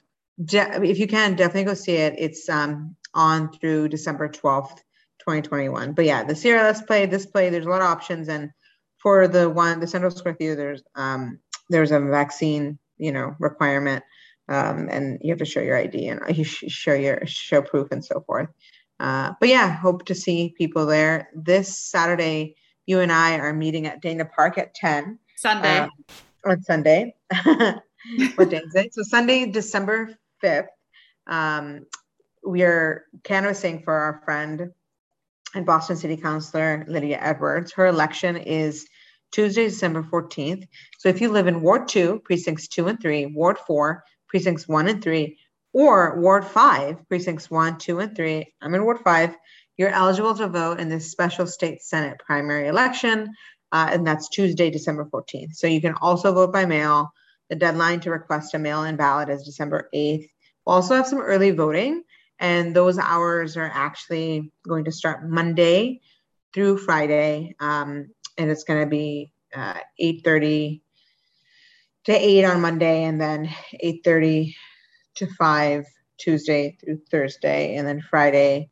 de- 0.43 0.83
if 0.83 0.99
you 0.99 1.07
can, 1.07 1.35
definitely 1.35 1.65
go 1.65 1.73
see 1.73 1.95
it. 1.95 2.15
It's 2.17 2.47
um 2.49 2.95
on 3.13 3.51
through 3.51 3.89
December 3.89 4.27
twelfth, 4.29 4.83
twenty 5.19 5.41
twenty 5.41 5.69
one. 5.69 5.93
But 5.93 6.05
yeah, 6.05 6.23
the 6.23 6.33
CRLS 6.33 6.85
play, 6.87 7.05
this 7.05 7.25
play, 7.25 7.49
there's 7.49 7.65
a 7.65 7.69
lot 7.69 7.81
of 7.81 7.87
options, 7.87 8.29
and 8.29 8.51
for 8.97 9.27
the 9.27 9.49
one 9.49 9.79
the 9.79 9.87
Central 9.87 10.11
Square 10.11 10.35
Theater, 10.35 10.55
there's 10.55 10.83
um 10.95 11.39
there's 11.69 11.91
a 11.91 11.99
vaccine 11.99 12.79
you 12.97 13.11
know 13.11 13.35
requirement. 13.39 14.03
Um, 14.47 14.89
and 14.89 15.19
you 15.21 15.29
have 15.29 15.37
to 15.39 15.45
show 15.45 15.61
your 15.61 15.77
ID 15.77 16.07
and 16.07 16.21
you 16.35 16.43
show 16.43 16.93
your 16.93 17.21
show 17.27 17.61
proof 17.61 17.89
and 17.91 18.03
so 18.03 18.21
forth. 18.21 18.49
Uh, 18.99 19.33
but 19.39 19.47
yeah, 19.47 19.71
hope 19.71 20.05
to 20.05 20.15
see 20.15 20.55
people 20.57 20.87
there 20.87 21.29
this 21.35 21.77
Saturday 21.77 22.55
you 22.89 23.01
and 23.01 23.11
I 23.11 23.37
are 23.37 23.53
meeting 23.53 23.85
at 23.85 24.01
Dana 24.01 24.25
Park 24.25 24.57
at 24.57 24.73
10. 24.73 25.19
Sunday. 25.35 25.77
Uh, 25.77 25.87
on 26.43 26.63
Sunday. 26.63 27.13
what 28.35 28.49
day 28.49 28.57
is 28.57 28.73
it? 28.73 28.95
So 28.95 29.03
Sunday, 29.03 29.45
December 29.45 30.17
5th. 30.43 30.67
Um, 31.27 31.85
we 32.45 32.63
are 32.63 33.05
canvassing 33.23 33.83
for 33.83 33.93
our 33.93 34.21
friend 34.25 34.71
and 35.53 35.65
Boston 35.65 35.97
City 35.97 36.17
Councilor 36.17 36.85
Lydia 36.87 37.17
Edwards. 37.19 37.73
Her 37.73 37.87
election 37.87 38.37
is 38.37 38.87
Tuesday, 39.31 39.65
December 39.65 40.03
14th. 40.03 40.67
So 40.97 41.09
if 41.09 41.21
you 41.21 41.29
live 41.29 41.47
in 41.47 41.61
Ward 41.61 41.87
2, 41.87 42.21
precincts 42.23 42.67
2 42.67 42.87
and 42.87 43.01
3, 43.01 43.27
Ward 43.27 43.57
4, 43.59 44.03
precincts 44.27 44.67
1 44.67 44.87
and 44.87 45.03
3, 45.03 45.37
or 45.73 46.19
Ward 46.19 46.45
5, 46.45 47.07
precincts 47.07 47.49
1, 47.49 47.77
2, 47.77 47.99
and 47.99 48.15
3, 48.15 48.53
I'm 48.61 48.75
in 48.75 48.83
Ward 48.83 48.99
5, 49.03 49.35
you're 49.77 49.89
eligible 49.89 50.35
to 50.35 50.47
vote 50.47 50.79
in 50.79 50.89
this 50.89 51.11
special 51.11 51.47
state 51.47 51.81
Senate 51.81 52.19
primary 52.19 52.67
election, 52.67 53.33
uh, 53.71 53.89
and 53.91 54.05
that's 54.05 54.29
Tuesday, 54.29 54.69
December 54.69 55.05
14th. 55.05 55.55
So 55.55 55.67
you 55.67 55.79
can 55.79 55.93
also 56.01 56.33
vote 56.33 56.51
by 56.51 56.65
mail. 56.65 57.13
The 57.49 57.55
deadline 57.55 57.99
to 58.01 58.11
request 58.11 58.53
a 58.53 58.59
mail 58.59 58.83
in 58.83 58.95
ballot 58.95 59.29
is 59.29 59.43
December 59.43 59.89
8th. 59.93 60.29
We'll 60.65 60.75
also 60.75 60.95
have 60.95 61.07
some 61.07 61.19
early 61.19 61.51
voting, 61.51 62.03
and 62.39 62.75
those 62.75 62.99
hours 62.99 63.57
are 63.57 63.71
actually 63.73 64.51
going 64.67 64.85
to 64.85 64.91
start 64.91 65.27
Monday 65.27 66.01
through 66.53 66.77
Friday, 66.77 67.55
um, 67.59 68.09
and 68.37 68.51
it's 68.51 68.63
going 68.63 68.83
to 68.83 68.89
be 68.89 69.31
uh, 69.55 69.79
8:30 69.99 70.81
to 72.05 72.11
8 72.11 72.45
on 72.45 72.61
Monday, 72.61 73.03
and 73.03 73.19
then 73.19 73.49
8:30 73.83 74.53
to 75.15 75.27
5 75.27 75.85
Tuesday 76.19 76.77
through 76.79 77.01
Thursday, 77.09 77.75
and 77.75 77.87
then 77.87 78.01
Friday 78.01 78.69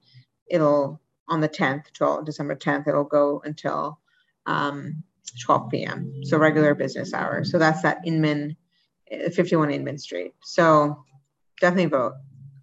it'll 0.50 1.02
on 1.28 1.42
the 1.42 1.50
10th, 1.50 1.92
12, 1.94 2.26
December 2.26 2.56
10th, 2.56 2.88
it'll 2.88 3.04
go 3.04 3.42
until 3.44 4.00
um, 4.46 5.04
12 5.42 5.70
p.m. 5.70 6.24
So 6.24 6.38
regular 6.38 6.74
business 6.74 7.14
hours. 7.14 7.52
So 7.52 7.60
that's 7.60 7.82
that 7.82 8.00
Inman, 8.06 8.56
51 9.12 9.72
Inman 9.72 9.98
Street. 9.98 10.34
So 10.44 11.04
definitely 11.60 11.86
vote. 11.88 12.14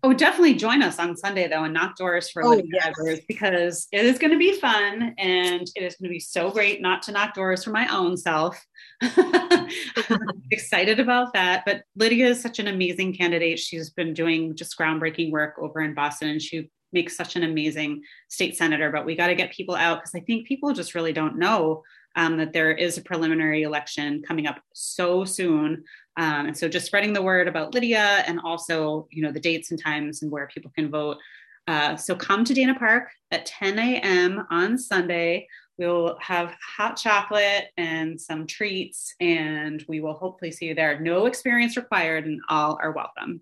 Oh, 0.02 0.12
definitely 0.12 0.54
join 0.54 0.82
us 0.82 0.98
on 0.98 1.16
Sunday 1.16 1.48
though 1.48 1.64
and 1.64 1.72
knock 1.72 1.96
doors 1.96 2.28
for 2.28 2.44
oh, 2.44 2.60
yes. 2.62 3.20
because 3.26 3.88
it 3.90 4.04
is 4.04 4.18
going 4.18 4.32
to 4.32 4.38
be 4.38 4.52
fun 4.52 5.14
and 5.16 5.62
it 5.74 5.82
is 5.82 5.96
going 5.96 6.10
to 6.10 6.12
be 6.12 6.20
so 6.20 6.50
great 6.50 6.82
not 6.82 7.00
to 7.04 7.12
knock 7.12 7.32
doors 7.32 7.64
for 7.64 7.70
my 7.70 7.88
own 7.88 8.18
self. 8.18 8.62
excited 10.50 11.00
about 11.00 11.32
that. 11.32 11.62
But 11.64 11.84
Lydia 11.96 12.28
is 12.28 12.42
such 12.42 12.58
an 12.58 12.68
amazing 12.68 13.14
candidate. 13.14 13.58
She's 13.58 13.88
been 13.88 14.12
doing 14.12 14.54
just 14.54 14.76
groundbreaking 14.78 15.30
work 15.30 15.54
over 15.58 15.80
in 15.80 15.94
Boston 15.94 16.28
and 16.28 16.42
she 16.42 16.70
makes 16.92 17.16
such 17.16 17.36
an 17.36 17.42
amazing 17.42 18.02
state 18.28 18.58
senator. 18.58 18.90
But 18.90 19.06
we 19.06 19.16
got 19.16 19.28
to 19.28 19.34
get 19.34 19.52
people 19.52 19.74
out 19.74 20.00
because 20.00 20.14
I 20.14 20.20
think 20.20 20.46
people 20.46 20.74
just 20.74 20.94
really 20.94 21.14
don't 21.14 21.38
know 21.38 21.82
um, 22.16 22.36
that 22.36 22.52
there 22.52 22.72
is 22.72 22.96
a 22.96 23.02
preliminary 23.02 23.62
election 23.62 24.22
coming 24.22 24.46
up 24.46 24.60
so 24.72 25.24
soon. 25.24 25.84
Um, 26.16 26.46
and 26.46 26.56
so 26.56 26.68
just 26.68 26.86
spreading 26.86 27.12
the 27.12 27.22
word 27.22 27.48
about 27.48 27.74
Lydia 27.74 28.22
and 28.26 28.40
also, 28.44 29.08
you 29.10 29.22
know, 29.22 29.32
the 29.32 29.40
dates 29.40 29.70
and 29.70 29.82
times 29.82 30.22
and 30.22 30.30
where 30.30 30.46
people 30.46 30.70
can 30.74 30.90
vote. 30.90 31.18
Uh, 31.66 31.96
so 31.96 32.14
come 32.14 32.44
to 32.44 32.54
Dana 32.54 32.74
Park 32.78 33.08
at 33.30 33.46
10 33.46 33.78
a.m. 33.78 34.46
on 34.50 34.78
Sunday. 34.78 35.48
We'll 35.76 36.16
have 36.20 36.54
hot 36.76 36.96
chocolate 36.96 37.68
and 37.76 38.20
some 38.20 38.46
treats, 38.46 39.14
and 39.18 39.84
we 39.88 40.00
will 40.00 40.14
hopefully 40.14 40.52
see 40.52 40.66
you 40.66 40.74
there. 40.74 41.00
No 41.00 41.26
experience 41.26 41.76
required, 41.76 42.26
and 42.26 42.40
all 42.48 42.78
are 42.80 42.92
welcome. 42.92 43.40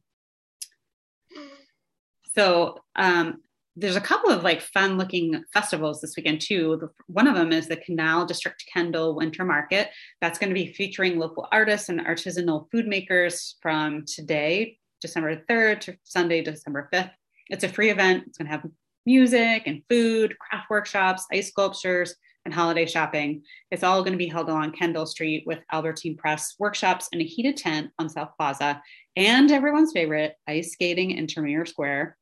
So 2.35 2.79
um, 2.97 3.43
there's 3.75 3.97
a 3.97 4.01
couple 4.01 4.31
of 4.31 4.43
like 4.43 4.61
fun 4.61 4.99
looking 4.99 5.43
festivals 5.53 6.01
this 6.01 6.15
weekend 6.17 6.41
too. 6.41 6.91
One 7.07 7.27
of 7.27 7.35
them 7.35 7.53
is 7.53 7.69
the 7.69 7.77
Canal 7.77 8.27
District 8.27 8.63
Kendall 8.73 9.17
Winter 9.17 9.45
Market. 9.45 9.89
That's 10.21 10.39
going 10.39 10.51
to 10.51 10.55
be 10.55 10.73
featuring 10.75 11.19
local 11.19 11.49
artists 11.51 11.89
and 11.89 12.01
artisanal 12.01 12.71
food 12.71 12.87
makers 12.87 13.57
from 13.63 14.05
today, 14.07 14.79
December 15.01 15.43
3rd 15.49 15.81
to 15.81 15.97
Sunday, 16.05 16.43
December 16.43 16.91
5th. 16.93 17.13
It's 17.49 17.65
a 17.65 17.69
free 17.69 17.91
event. 17.91 18.25
It's 18.27 18.37
going 18.37 18.47
to 18.47 18.53
have 18.53 18.67
music 19.07 19.63
and 19.67 19.83
food, 19.89 20.37
craft 20.39 20.69
workshops, 20.69 21.27
ice 21.33 21.49
sculptures, 21.49 22.15
and 22.45 22.53
holiday 22.53 22.87
shopping. 22.87 23.43
It's 23.71 23.83
all 23.83 24.03
going 24.03 24.13
to 24.13 24.19
be 24.19 24.29
held 24.29 24.49
along 24.49 24.73
Kendall 24.73 25.07
Street 25.07 25.45
with 25.47 25.61
Albertine 25.73 26.17
Press 26.17 26.57
workshops 26.59 27.09
and 27.13 27.23
a 27.23 27.25
heated 27.25 27.57
tent 27.57 27.91
on 27.99 28.09
South 28.09 28.31
Plaza, 28.37 28.83
and 29.17 29.51
everyone's 29.51 29.93
favorite 29.93 30.35
ice 30.47 30.73
skating 30.73 31.13
in 31.13 31.27
Tremere 31.27 31.67
Square. 31.67 32.17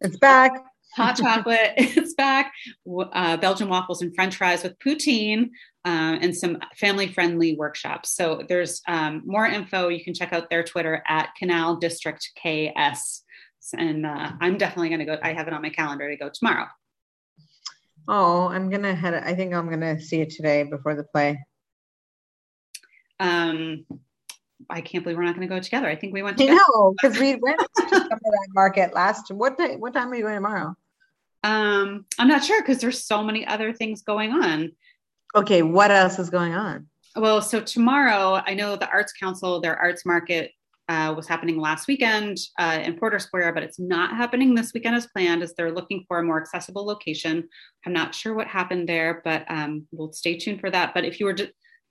It's 0.00 0.16
back. 0.16 0.52
Hot 0.96 1.16
chocolate, 1.16 1.72
it's 1.76 2.14
back. 2.14 2.52
Uh, 3.12 3.36
Belgian 3.36 3.68
waffles 3.68 4.02
and 4.02 4.14
French 4.14 4.36
fries 4.36 4.62
with 4.62 4.78
poutine 4.78 5.50
uh, 5.84 6.18
and 6.20 6.36
some 6.36 6.58
family 6.76 7.08
friendly 7.08 7.56
workshops. 7.56 8.14
So 8.14 8.42
there's 8.48 8.82
um, 8.88 9.22
more 9.24 9.46
info. 9.46 9.88
You 9.88 10.02
can 10.02 10.14
check 10.14 10.32
out 10.32 10.50
their 10.50 10.62
Twitter 10.64 11.02
at 11.06 11.30
Canal 11.38 11.76
District 11.76 12.26
KS. 12.42 13.22
And 13.76 14.06
uh, 14.06 14.32
I'm 14.40 14.56
definitely 14.56 14.88
going 14.88 15.00
to 15.00 15.04
go. 15.04 15.18
I 15.22 15.34
have 15.34 15.46
it 15.46 15.52
on 15.52 15.62
my 15.62 15.70
calendar 15.70 16.08
to 16.08 16.16
go 16.16 16.30
tomorrow. 16.32 16.66
Oh, 18.10 18.48
I'm 18.48 18.70
gonna 18.70 18.94
head. 18.94 19.12
I 19.12 19.34
think 19.34 19.52
I'm 19.52 19.68
gonna 19.68 20.00
see 20.00 20.22
it 20.22 20.30
today 20.30 20.62
before 20.62 20.94
the 20.94 21.04
play. 21.04 21.44
Um, 23.20 23.84
I 24.70 24.80
can't 24.80 25.04
believe 25.04 25.16
we're 25.16 25.24
not 25.24 25.36
going 25.36 25.46
to 25.46 25.54
go 25.54 25.60
together. 25.60 25.88
I 25.88 25.96
think 25.96 26.14
we 26.14 26.22
went. 26.22 26.38
Together. 26.38 26.58
know 26.58 26.94
because 27.00 27.18
we 27.18 27.36
went 27.36 27.60
to 28.08 28.14
some 28.14 28.20
of 28.24 28.32
that 28.32 28.48
market 28.54 28.94
last. 28.94 29.30
What 29.30 29.58
day? 29.58 29.76
What 29.76 29.94
time 29.94 30.10
are 30.10 30.14
you 30.14 30.22
going 30.22 30.34
tomorrow? 30.34 30.74
Um, 31.44 32.06
I'm 32.18 32.28
not 32.28 32.44
sure 32.44 32.60
because 32.60 32.78
there's 32.80 33.04
so 33.04 33.22
many 33.22 33.46
other 33.46 33.72
things 33.72 34.02
going 34.02 34.32
on. 34.32 34.72
Okay, 35.34 35.62
what 35.62 35.90
else 35.90 36.18
is 36.18 36.30
going 36.30 36.54
on? 36.54 36.86
Well, 37.16 37.42
so 37.42 37.60
tomorrow, 37.60 38.42
I 38.46 38.54
know 38.54 38.76
the 38.76 38.88
Arts 38.88 39.12
Council, 39.12 39.60
their 39.60 39.76
arts 39.76 40.04
market 40.04 40.52
uh, 40.88 41.12
was 41.14 41.26
happening 41.26 41.58
last 41.58 41.86
weekend 41.86 42.38
uh, 42.58 42.80
in 42.82 42.98
Porter 42.98 43.18
Square, 43.18 43.52
but 43.52 43.62
it's 43.62 43.78
not 43.78 44.16
happening 44.16 44.54
this 44.54 44.72
weekend 44.72 44.96
as 44.96 45.06
planned, 45.08 45.42
as 45.42 45.54
they're 45.54 45.72
looking 45.72 46.04
for 46.08 46.18
a 46.18 46.22
more 46.22 46.40
accessible 46.40 46.86
location. 46.86 47.46
I'm 47.84 47.92
not 47.92 48.14
sure 48.14 48.34
what 48.34 48.46
happened 48.46 48.88
there, 48.88 49.20
but 49.24 49.44
um, 49.48 49.86
we'll 49.92 50.12
stay 50.12 50.38
tuned 50.38 50.60
for 50.60 50.70
that. 50.70 50.94
But 50.94 51.04
if 51.04 51.20
you 51.20 51.26
were 51.26 51.36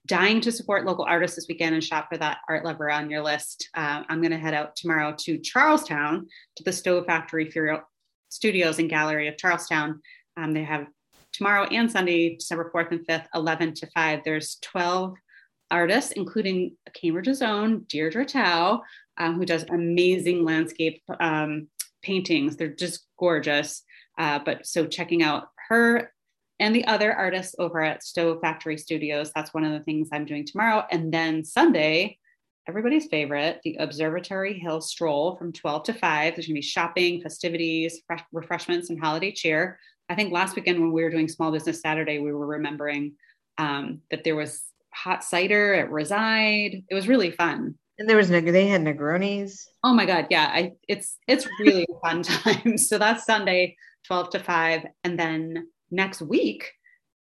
dying 0.07 0.41
to 0.41 0.51
support 0.51 0.85
local 0.85 1.05
artists 1.05 1.35
this 1.35 1.47
weekend 1.47 1.75
and 1.75 1.83
shop 1.83 2.07
for 2.09 2.17
that 2.17 2.39
art 2.49 2.65
lover 2.65 2.89
on 2.89 3.09
your 3.09 3.21
list, 3.21 3.69
uh, 3.75 4.03
I'm 4.07 4.21
going 4.21 4.31
to 4.31 4.37
head 4.37 4.53
out 4.53 4.75
tomorrow 4.75 5.13
to 5.19 5.37
Charlestown 5.37 6.27
to 6.55 6.63
the 6.63 6.73
Stove 6.73 7.05
Factory 7.05 7.51
Studios 8.29 8.79
and 8.79 8.89
Gallery 8.89 9.27
of 9.27 9.37
Charlestown. 9.37 10.01
Um, 10.37 10.53
they 10.53 10.63
have 10.63 10.87
tomorrow 11.33 11.65
and 11.65 11.91
Sunday, 11.91 12.35
December 12.35 12.71
4th 12.73 12.91
and 12.91 13.07
5th, 13.07 13.27
11 13.35 13.73
to 13.75 13.87
5. 13.93 14.21
There's 14.23 14.57
12 14.61 15.15
artists, 15.69 16.11
including 16.11 16.75
Cambridge's 16.93 17.41
own 17.41 17.85
Deirdre 17.87 18.25
Tao, 18.25 18.81
um, 19.17 19.35
who 19.35 19.45
does 19.45 19.65
amazing 19.69 20.45
landscape 20.45 21.01
um, 21.19 21.67
paintings. 22.01 22.55
They're 22.55 22.69
just 22.69 23.05
gorgeous. 23.19 23.83
Uh, 24.17 24.39
but 24.43 24.65
so 24.65 24.87
checking 24.87 25.21
out 25.21 25.49
her 25.69 26.11
and 26.59 26.75
the 26.75 26.85
other 26.85 27.13
artists 27.13 27.55
over 27.59 27.81
at 27.81 28.03
Stove 28.03 28.39
Factory 28.41 28.77
Studios. 28.77 29.31
That's 29.35 29.53
one 29.53 29.63
of 29.63 29.73
the 29.73 29.81
things 29.81 30.09
I'm 30.11 30.25
doing 30.25 30.45
tomorrow. 30.45 30.83
And 30.91 31.13
then 31.13 31.43
Sunday, 31.43 32.17
everybody's 32.67 33.07
favorite, 33.07 33.59
the 33.63 33.77
Observatory 33.79 34.57
Hill 34.57 34.81
Stroll 34.81 35.35
from 35.35 35.53
12 35.53 35.83
to 35.83 35.93
5. 35.93 36.35
There's 36.35 36.47
going 36.47 36.55
to 36.55 36.59
be 36.59 36.61
shopping, 36.61 37.21
festivities, 37.21 38.01
fresh 38.07 38.23
refreshments, 38.31 38.89
and 38.89 38.99
holiday 38.99 39.31
cheer. 39.31 39.79
I 40.09 40.15
think 40.15 40.31
last 40.31 40.55
weekend 40.55 40.79
when 40.79 40.91
we 40.91 41.03
were 41.03 41.09
doing 41.09 41.27
Small 41.27 41.51
Business 41.51 41.81
Saturday, 41.81 42.19
we 42.19 42.31
were 42.31 42.47
remembering 42.47 43.13
um, 43.57 44.01
that 44.09 44.23
there 44.23 44.35
was 44.35 44.63
hot 44.93 45.23
cider 45.23 45.73
at 45.73 45.91
Reside. 45.91 46.83
It 46.89 46.95
was 46.95 47.07
really 47.07 47.31
fun. 47.31 47.75
And 47.99 48.07
there 48.07 48.17
was 48.17 48.29
they 48.29 48.67
had 48.67 48.83
Negronis. 48.83 49.65
Oh 49.83 49.91
my 49.91 50.05
god, 50.05 50.27
yeah! 50.29 50.51
I 50.53 50.73
it's 50.87 51.17
it's 51.27 51.47
really 51.59 51.87
fun 52.03 52.21
time. 52.23 52.77
So 52.77 52.99
that's 52.99 53.25
Sunday, 53.25 53.75
twelve 54.05 54.29
to 54.31 54.39
five, 54.39 54.85
and 55.03 55.19
then 55.19 55.67
next 55.91 56.21
week, 56.21 56.71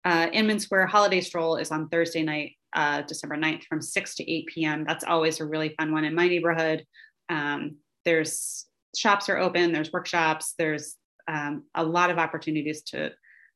uh, 0.04 0.28
Inman 0.32 0.60
Square 0.60 0.88
Holiday 0.88 1.22
Stroll 1.22 1.58
is 1.58 1.72
on 1.72 1.90
Thursday 1.90 2.24
night, 2.24 2.54
uh, 2.74 3.02
December 3.02 3.36
9th 3.38 3.64
from 3.64 3.82
6 3.82 4.16
to 4.16 4.32
8 4.32 4.46
p.m. 4.48 4.86
That's 4.86 5.04
always 5.04 5.40
a 5.40 5.46
really 5.46 5.74
fun 5.78 5.92
one 5.92 6.06
in 6.06 6.14
my 6.14 6.28
neighborhood. 6.28 6.86
Um, 7.30 7.78
there's 8.04 8.66
shops 8.96 9.30
are 9.30 9.38
open, 9.38 9.72
there's 9.72 9.92
workshops, 9.92 10.54
there's 10.58 10.96
um, 11.28 11.64
a 11.74 11.84
lot 11.84 12.12
of 12.12 12.20
opportunities 12.20 12.84
to 12.84 13.12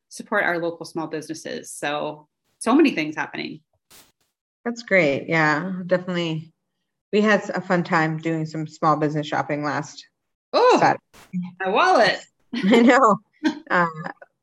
support 0.09 0.43
our 0.43 0.57
local 0.57 0.85
small 0.85 1.07
businesses. 1.07 1.71
So, 1.71 2.27
so 2.57 2.73
many 2.73 2.91
things 2.91 3.15
happening. 3.15 3.61
That's 4.65 4.83
great. 4.83 5.29
Yeah, 5.29 5.73
definitely. 5.85 6.51
We 7.13 7.21
had 7.21 7.47
a 7.51 7.61
fun 7.61 7.83
time 7.83 8.17
doing 8.17 8.45
some 8.45 8.67
small 8.67 8.97
business 8.97 9.27
shopping 9.27 9.63
last. 9.63 10.05
Oh, 10.51 10.95
my 11.59 11.69
wallet. 11.69 12.19
I 12.55 12.81
know. 12.81 13.19
Uh, 13.69 13.87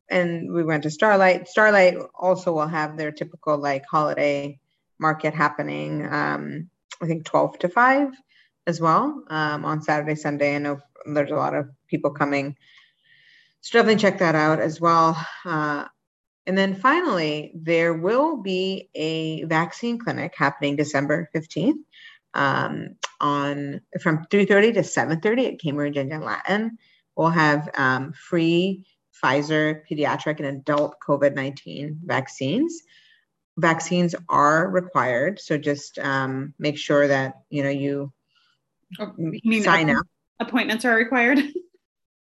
and 0.08 0.52
we 0.52 0.62
went 0.62 0.84
to 0.84 0.90
Starlight. 0.90 1.48
Starlight 1.48 1.98
also 2.14 2.52
will 2.52 2.66
have 2.68 2.96
their 2.96 3.12
typical 3.12 3.58
like 3.58 3.84
holiday 3.90 4.58
market 4.98 5.34
happening. 5.34 6.06
Um, 6.06 6.70
I 7.02 7.06
think 7.06 7.24
12 7.24 7.58
to 7.60 7.68
5 7.68 8.08
as 8.66 8.80
well 8.80 9.22
um, 9.28 9.64
on 9.64 9.82
Saturday, 9.82 10.14
Sunday. 10.14 10.54
I 10.54 10.58
know 10.58 10.78
there's 11.04 11.30
a 11.30 11.36
lot 11.36 11.54
of 11.54 11.68
people 11.88 12.10
coming. 12.10 12.56
So 13.60 13.78
definitely 13.78 14.00
check 14.00 14.18
that 14.18 14.34
out 14.34 14.60
as 14.60 14.80
well. 14.80 15.16
Uh, 15.44 15.86
and 16.46 16.56
then 16.56 16.76
finally, 16.76 17.52
there 17.54 17.94
will 17.94 18.36
be 18.36 18.88
a 18.94 19.44
vaccine 19.44 19.98
clinic 19.98 20.34
happening 20.36 20.76
December 20.76 21.28
15th 21.34 21.82
um, 22.34 22.96
on 23.20 23.80
from 24.00 24.26
3.30 24.26 24.74
to 24.74 24.80
7.30 24.80 25.54
at 25.54 25.60
Cambridge 25.60 25.96
and 25.96 26.22
Latin. 26.22 26.78
We'll 27.16 27.30
have 27.30 27.68
um, 27.74 28.12
free 28.12 28.86
Pfizer 29.22 29.82
pediatric 29.90 30.38
and 30.38 30.46
adult 30.46 30.96
COVID 31.06 31.34
19 31.34 32.00
vaccines. 32.04 32.82
Vaccines 33.58 34.14
are 34.28 34.68
required, 34.68 35.40
so 35.40 35.56
just 35.56 35.98
um, 35.98 36.52
make 36.58 36.76
sure 36.76 37.08
that 37.08 37.40
you 37.48 37.62
know 37.62 37.70
you, 37.70 38.12
oh, 39.00 39.12
you 39.18 39.62
sign 39.62 39.90
up. 39.90 40.06
Appointments 40.38 40.84
are 40.84 40.94
required. 40.94 41.38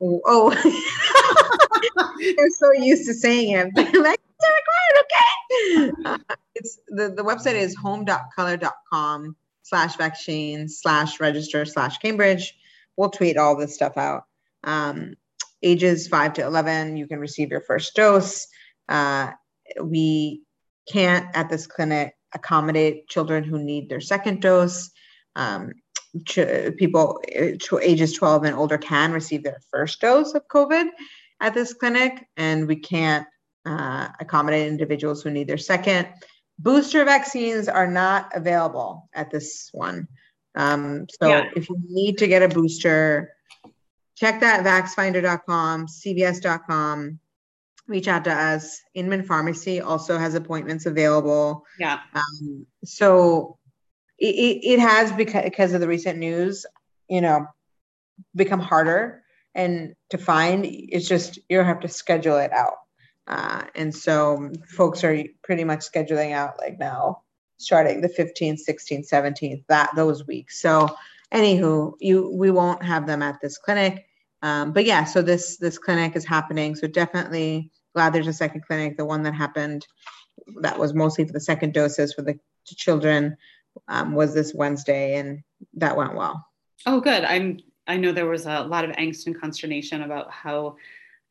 Oh, 0.01 0.21
oh. 0.25 0.49
they're 2.37 2.49
so 2.51 2.71
used 2.73 3.05
to 3.07 3.13
saying 3.13 3.51
it. 3.51 3.69
Vaccines 3.75 3.97
are 3.97 4.55
required. 4.55 5.03
Okay. 5.03 5.91
Uh, 6.05 6.35
it's 6.55 6.79
the 6.87 7.09
the 7.09 7.23
website 7.23 7.55
is 7.55 7.75
home.color.com 7.75 9.35
slash 9.63 9.97
vaccines 9.97 10.79
slash 10.79 11.19
register 11.19 11.65
slash 11.65 11.97
Cambridge. 11.99 12.57
We'll 12.97 13.09
tweet 13.09 13.37
all 13.37 13.55
this 13.55 13.75
stuff 13.75 13.97
out. 13.97 14.23
Um, 14.63 15.15
ages 15.61 16.07
5 16.07 16.33
to 16.33 16.45
11, 16.45 16.97
you 16.97 17.07
can 17.07 17.19
receive 17.19 17.51
your 17.51 17.61
first 17.61 17.95
dose. 17.95 18.47
Uh, 18.87 19.31
we 19.81 20.41
can't 20.91 21.25
at 21.35 21.49
this 21.49 21.67
clinic 21.67 22.13
accommodate 22.33 23.07
children 23.07 23.43
who 23.43 23.59
need 23.59 23.89
their 23.89 24.01
second 24.01 24.41
dose. 24.41 24.91
Um, 25.35 25.73
ch- 26.25 26.75
people 26.77 27.21
ch- 27.59 27.73
ages 27.81 28.13
12 28.13 28.45
and 28.45 28.55
older 28.55 28.77
can 28.77 29.11
receive 29.11 29.43
their 29.43 29.61
first 29.71 30.01
dose 30.01 30.33
of 30.33 30.47
COVID 30.47 30.87
at 31.39 31.53
this 31.53 31.73
clinic, 31.73 32.25
and 32.37 32.67
we 32.67 32.75
can't 32.75 33.27
uh, 33.65 34.09
accommodate 34.19 34.67
individuals 34.67 35.21
who 35.21 35.29
need 35.29 35.47
their 35.47 35.57
second. 35.57 36.07
Booster 36.57 37.05
vaccines 37.05 37.67
are 37.67 37.87
not 37.87 38.31
available 38.35 39.09
at 39.13 39.31
this 39.31 39.69
one. 39.71 40.07
Um, 40.55 41.05
so 41.21 41.29
yeah. 41.29 41.49
if 41.55 41.69
you 41.69 41.77
need 41.87 42.17
to 42.17 42.27
get 42.27 42.43
a 42.43 42.49
booster, 42.49 43.33
check 44.19 44.41
that 44.41 44.65
vaxfinder.com, 44.65 45.87
cvs.com. 45.87 47.19
Reach 47.87 48.07
out 48.07 48.25
to 48.25 48.33
us. 48.33 48.81
Inman 48.93 49.23
Pharmacy 49.23 49.81
also 49.81 50.17
has 50.17 50.35
appointments 50.35 50.85
available. 50.85 51.65
Yeah. 51.79 51.99
Um, 52.13 52.67
so 52.83 53.57
it, 54.19 54.59
it 54.63 54.79
has 54.79 55.11
because 55.11 55.43
because 55.43 55.73
of 55.73 55.81
the 55.81 55.87
recent 55.87 56.19
news, 56.19 56.65
you 57.09 57.21
know, 57.21 57.47
become 58.35 58.59
harder 58.59 59.23
and 59.55 59.95
to 60.09 60.17
find. 60.17 60.65
It's 60.67 61.07
just 61.07 61.39
you 61.49 61.59
have 61.63 61.79
to 61.79 61.87
schedule 61.87 62.37
it 62.37 62.51
out. 62.51 62.75
Uh, 63.25 63.63
and 63.73 63.95
so 63.95 64.51
folks 64.67 65.03
are 65.03 65.23
pretty 65.43 65.63
much 65.63 65.79
scheduling 65.79 66.33
out 66.33 66.59
like 66.59 66.77
now, 66.79 67.21
starting 67.57 68.01
the 68.01 68.09
15th, 68.09 68.59
16th, 68.67 69.09
17th, 69.09 69.63
that 69.67 69.91
those 69.95 70.27
weeks. 70.27 70.61
So 70.61 70.89
anywho, 71.33 71.93
you 71.99 72.29
we 72.29 72.51
won't 72.51 72.83
have 72.83 73.07
them 73.07 73.23
at 73.23 73.39
this 73.41 73.57
clinic. 73.57 74.05
Um, 74.41 74.71
but 74.71 74.85
yeah, 74.85 75.03
so 75.03 75.21
this 75.21 75.57
this 75.57 75.77
clinic 75.77 76.15
is 76.15 76.25
happening. 76.25 76.75
So 76.75 76.87
definitely 76.87 77.71
glad 77.93 78.13
there's 78.13 78.27
a 78.27 78.33
second 78.33 78.65
clinic. 78.65 78.97
The 78.97 79.05
one 79.05 79.23
that 79.23 79.33
happened 79.33 79.85
that 80.61 80.79
was 80.79 80.93
mostly 80.93 81.25
for 81.25 81.33
the 81.33 81.39
second 81.39 81.73
doses 81.73 82.13
for 82.13 82.21
the 82.21 82.39
children 82.65 83.35
um, 83.87 84.13
was 84.13 84.33
this 84.33 84.53
Wednesday, 84.53 85.17
and 85.17 85.43
that 85.75 85.97
went 85.97 86.15
well. 86.15 86.45
Oh, 86.85 86.99
good. 86.99 87.23
I'm. 87.23 87.59
I 87.87 87.97
know 87.97 88.11
there 88.11 88.27
was 88.27 88.45
a 88.45 88.61
lot 88.61 88.85
of 88.85 88.91
angst 88.97 89.25
and 89.25 89.39
consternation 89.39 90.03
about 90.03 90.31
how 90.31 90.75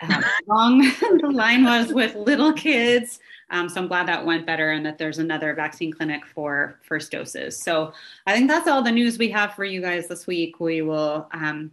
um, 0.01 0.25
long 0.47 0.79
the 1.23 1.31
line 1.33 1.64
was 1.64 1.92
with 1.92 2.14
little 2.14 2.53
kids. 2.53 3.21
Um, 3.50 3.68
so 3.68 3.80
I'm 3.80 3.88
glad 3.88 4.06
that 4.08 4.24
went 4.24 4.46
better 4.46 4.72
and 4.72 4.84
that 4.84 4.98
there's 4.98 5.18
another 5.18 5.54
vaccine 5.54 5.92
clinic 5.92 6.26
for 6.26 6.78
first 6.82 7.11
doses. 7.11 7.58
So 7.58 7.92
I 8.26 8.34
think 8.34 8.48
that's 8.48 8.68
all 8.68 8.82
the 8.82 8.92
news 8.92 9.18
we 9.18 9.30
have 9.30 9.54
for 9.54 9.64
you 9.64 9.80
guys 9.80 10.06
this 10.06 10.26
week. 10.26 10.61
We 10.61 10.82
will 10.82 11.28
um, 11.32 11.70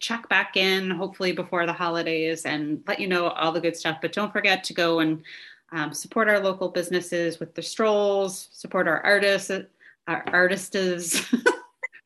check 0.00 0.28
back 0.28 0.56
in 0.56 0.90
hopefully 0.90 1.32
before 1.32 1.64
the 1.64 1.72
holidays 1.72 2.44
and 2.44 2.82
let 2.88 2.98
you 2.98 3.06
know 3.06 3.28
all 3.28 3.52
the 3.52 3.60
good 3.60 3.76
stuff. 3.76 3.98
But 4.02 4.12
don't 4.12 4.32
forget 4.32 4.64
to 4.64 4.74
go 4.74 5.00
and 5.00 5.22
um, 5.70 5.92
support 5.94 6.28
our 6.28 6.40
local 6.40 6.68
businesses 6.68 7.38
with 7.40 7.54
the 7.54 7.62
strolls, 7.62 8.48
support 8.52 8.88
our 8.88 9.00
artists, 9.00 9.50
our 10.08 10.24
artists. 10.28 11.32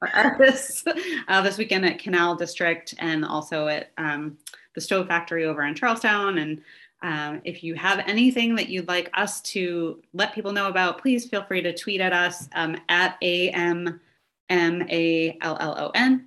our 0.02 0.11
artists 0.14 0.85
uh, 1.29 1.40
this 1.40 1.57
weekend 1.57 1.87
at 1.87 1.98
Canal 1.98 2.37
District 2.37 2.94
and 2.98 3.24
also 3.24 3.66
at 3.68 3.92
um, 3.96 4.37
the 4.74 4.81
Stove 4.81 5.09
Factory 5.09 5.44
over 5.44 5.62
in 5.62 5.74
Charlestown. 5.74 6.38
And 6.38 6.61
um, 7.07 7.40
if 7.45 7.62
you 7.62 7.77
have 7.77 8.01
anything 8.01 8.57
that 8.57 8.69
you'd 8.69 8.88
like 8.88 9.11
us 9.14 9.40
to 9.42 10.03
let 10.12 10.35
people 10.35 10.51
know 10.51 10.66
about, 10.66 11.01
please 11.01 11.25
feel 11.25 11.45
free 11.45 11.62
to 11.62 11.73
tweet 11.73 12.01
at 12.01 12.12
us 12.12 12.49
um, 12.57 12.77
at 12.88 13.16
A 13.23 13.51
M 13.51 14.01
M 14.49 14.83
A 14.90 15.38
L 15.40 15.57
L 15.61 15.77
O 15.79 15.90
N. 15.95 16.27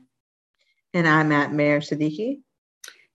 And 0.94 1.06
I'm 1.06 1.34
at 1.34 1.52
Mayor 1.52 1.82
Siddiqui. 1.82 2.39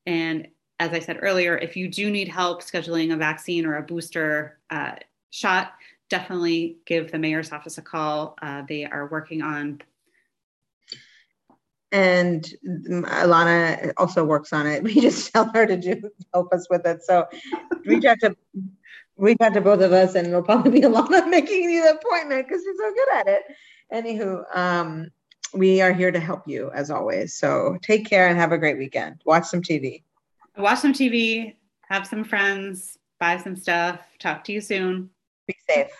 And 0.04 0.46
as 0.78 0.92
I 0.92 0.98
said 0.98 1.20
earlier, 1.22 1.56
if 1.56 1.74
you 1.74 1.88
do 1.88 2.10
need 2.10 2.28
help 2.28 2.62
scheduling 2.62 3.14
a 3.14 3.16
vaccine 3.16 3.64
or 3.64 3.76
a 3.76 3.82
booster 3.82 4.58
uh, 4.68 4.96
shot, 5.30 5.72
definitely 6.10 6.76
give 6.84 7.10
the 7.10 7.18
mayor's 7.18 7.50
office 7.50 7.78
a 7.78 7.82
call. 7.82 8.36
Uh, 8.42 8.62
they 8.68 8.84
are 8.84 9.06
working 9.06 9.40
on 9.40 9.80
and 11.94 12.52
Alana 12.66 13.92
also 13.96 14.24
works 14.24 14.52
on 14.52 14.66
it. 14.66 14.82
We 14.82 15.00
just 15.00 15.32
tell 15.32 15.48
her 15.54 15.64
to 15.64 15.76
do 15.76 16.10
help 16.34 16.52
us 16.52 16.66
with 16.68 16.84
it. 16.84 17.04
So 17.04 17.26
reach 17.86 18.04
out 18.04 18.18
to 18.20 18.36
reach 19.16 19.40
out 19.40 19.54
to 19.54 19.60
both 19.60 19.80
of 19.80 19.92
us, 19.92 20.16
and 20.16 20.26
it'll 20.26 20.42
probably 20.42 20.72
be 20.72 20.80
Alana 20.88 21.30
making 21.30 21.68
the 21.68 21.90
appointment 21.90 22.48
because 22.48 22.62
she's 22.62 22.76
so 22.76 22.92
good 22.92 23.14
at 23.14 23.28
it. 23.28 23.42
Anywho, 23.92 24.56
um, 24.56 25.08
we 25.54 25.80
are 25.80 25.92
here 25.92 26.10
to 26.10 26.18
help 26.18 26.48
you 26.48 26.70
as 26.74 26.90
always. 26.90 27.38
So 27.38 27.78
take 27.80 28.06
care 28.06 28.26
and 28.28 28.36
have 28.36 28.50
a 28.50 28.58
great 28.58 28.76
weekend. 28.76 29.22
Watch 29.24 29.44
some 29.44 29.62
TV. 29.62 30.02
Watch 30.56 30.80
some 30.80 30.92
TV. 30.92 31.54
Have 31.88 32.08
some 32.08 32.24
friends. 32.24 32.98
Buy 33.20 33.36
some 33.38 33.54
stuff. 33.54 34.00
Talk 34.18 34.42
to 34.44 34.52
you 34.52 34.60
soon. 34.60 35.10
Be 35.46 35.54
safe. 35.68 35.92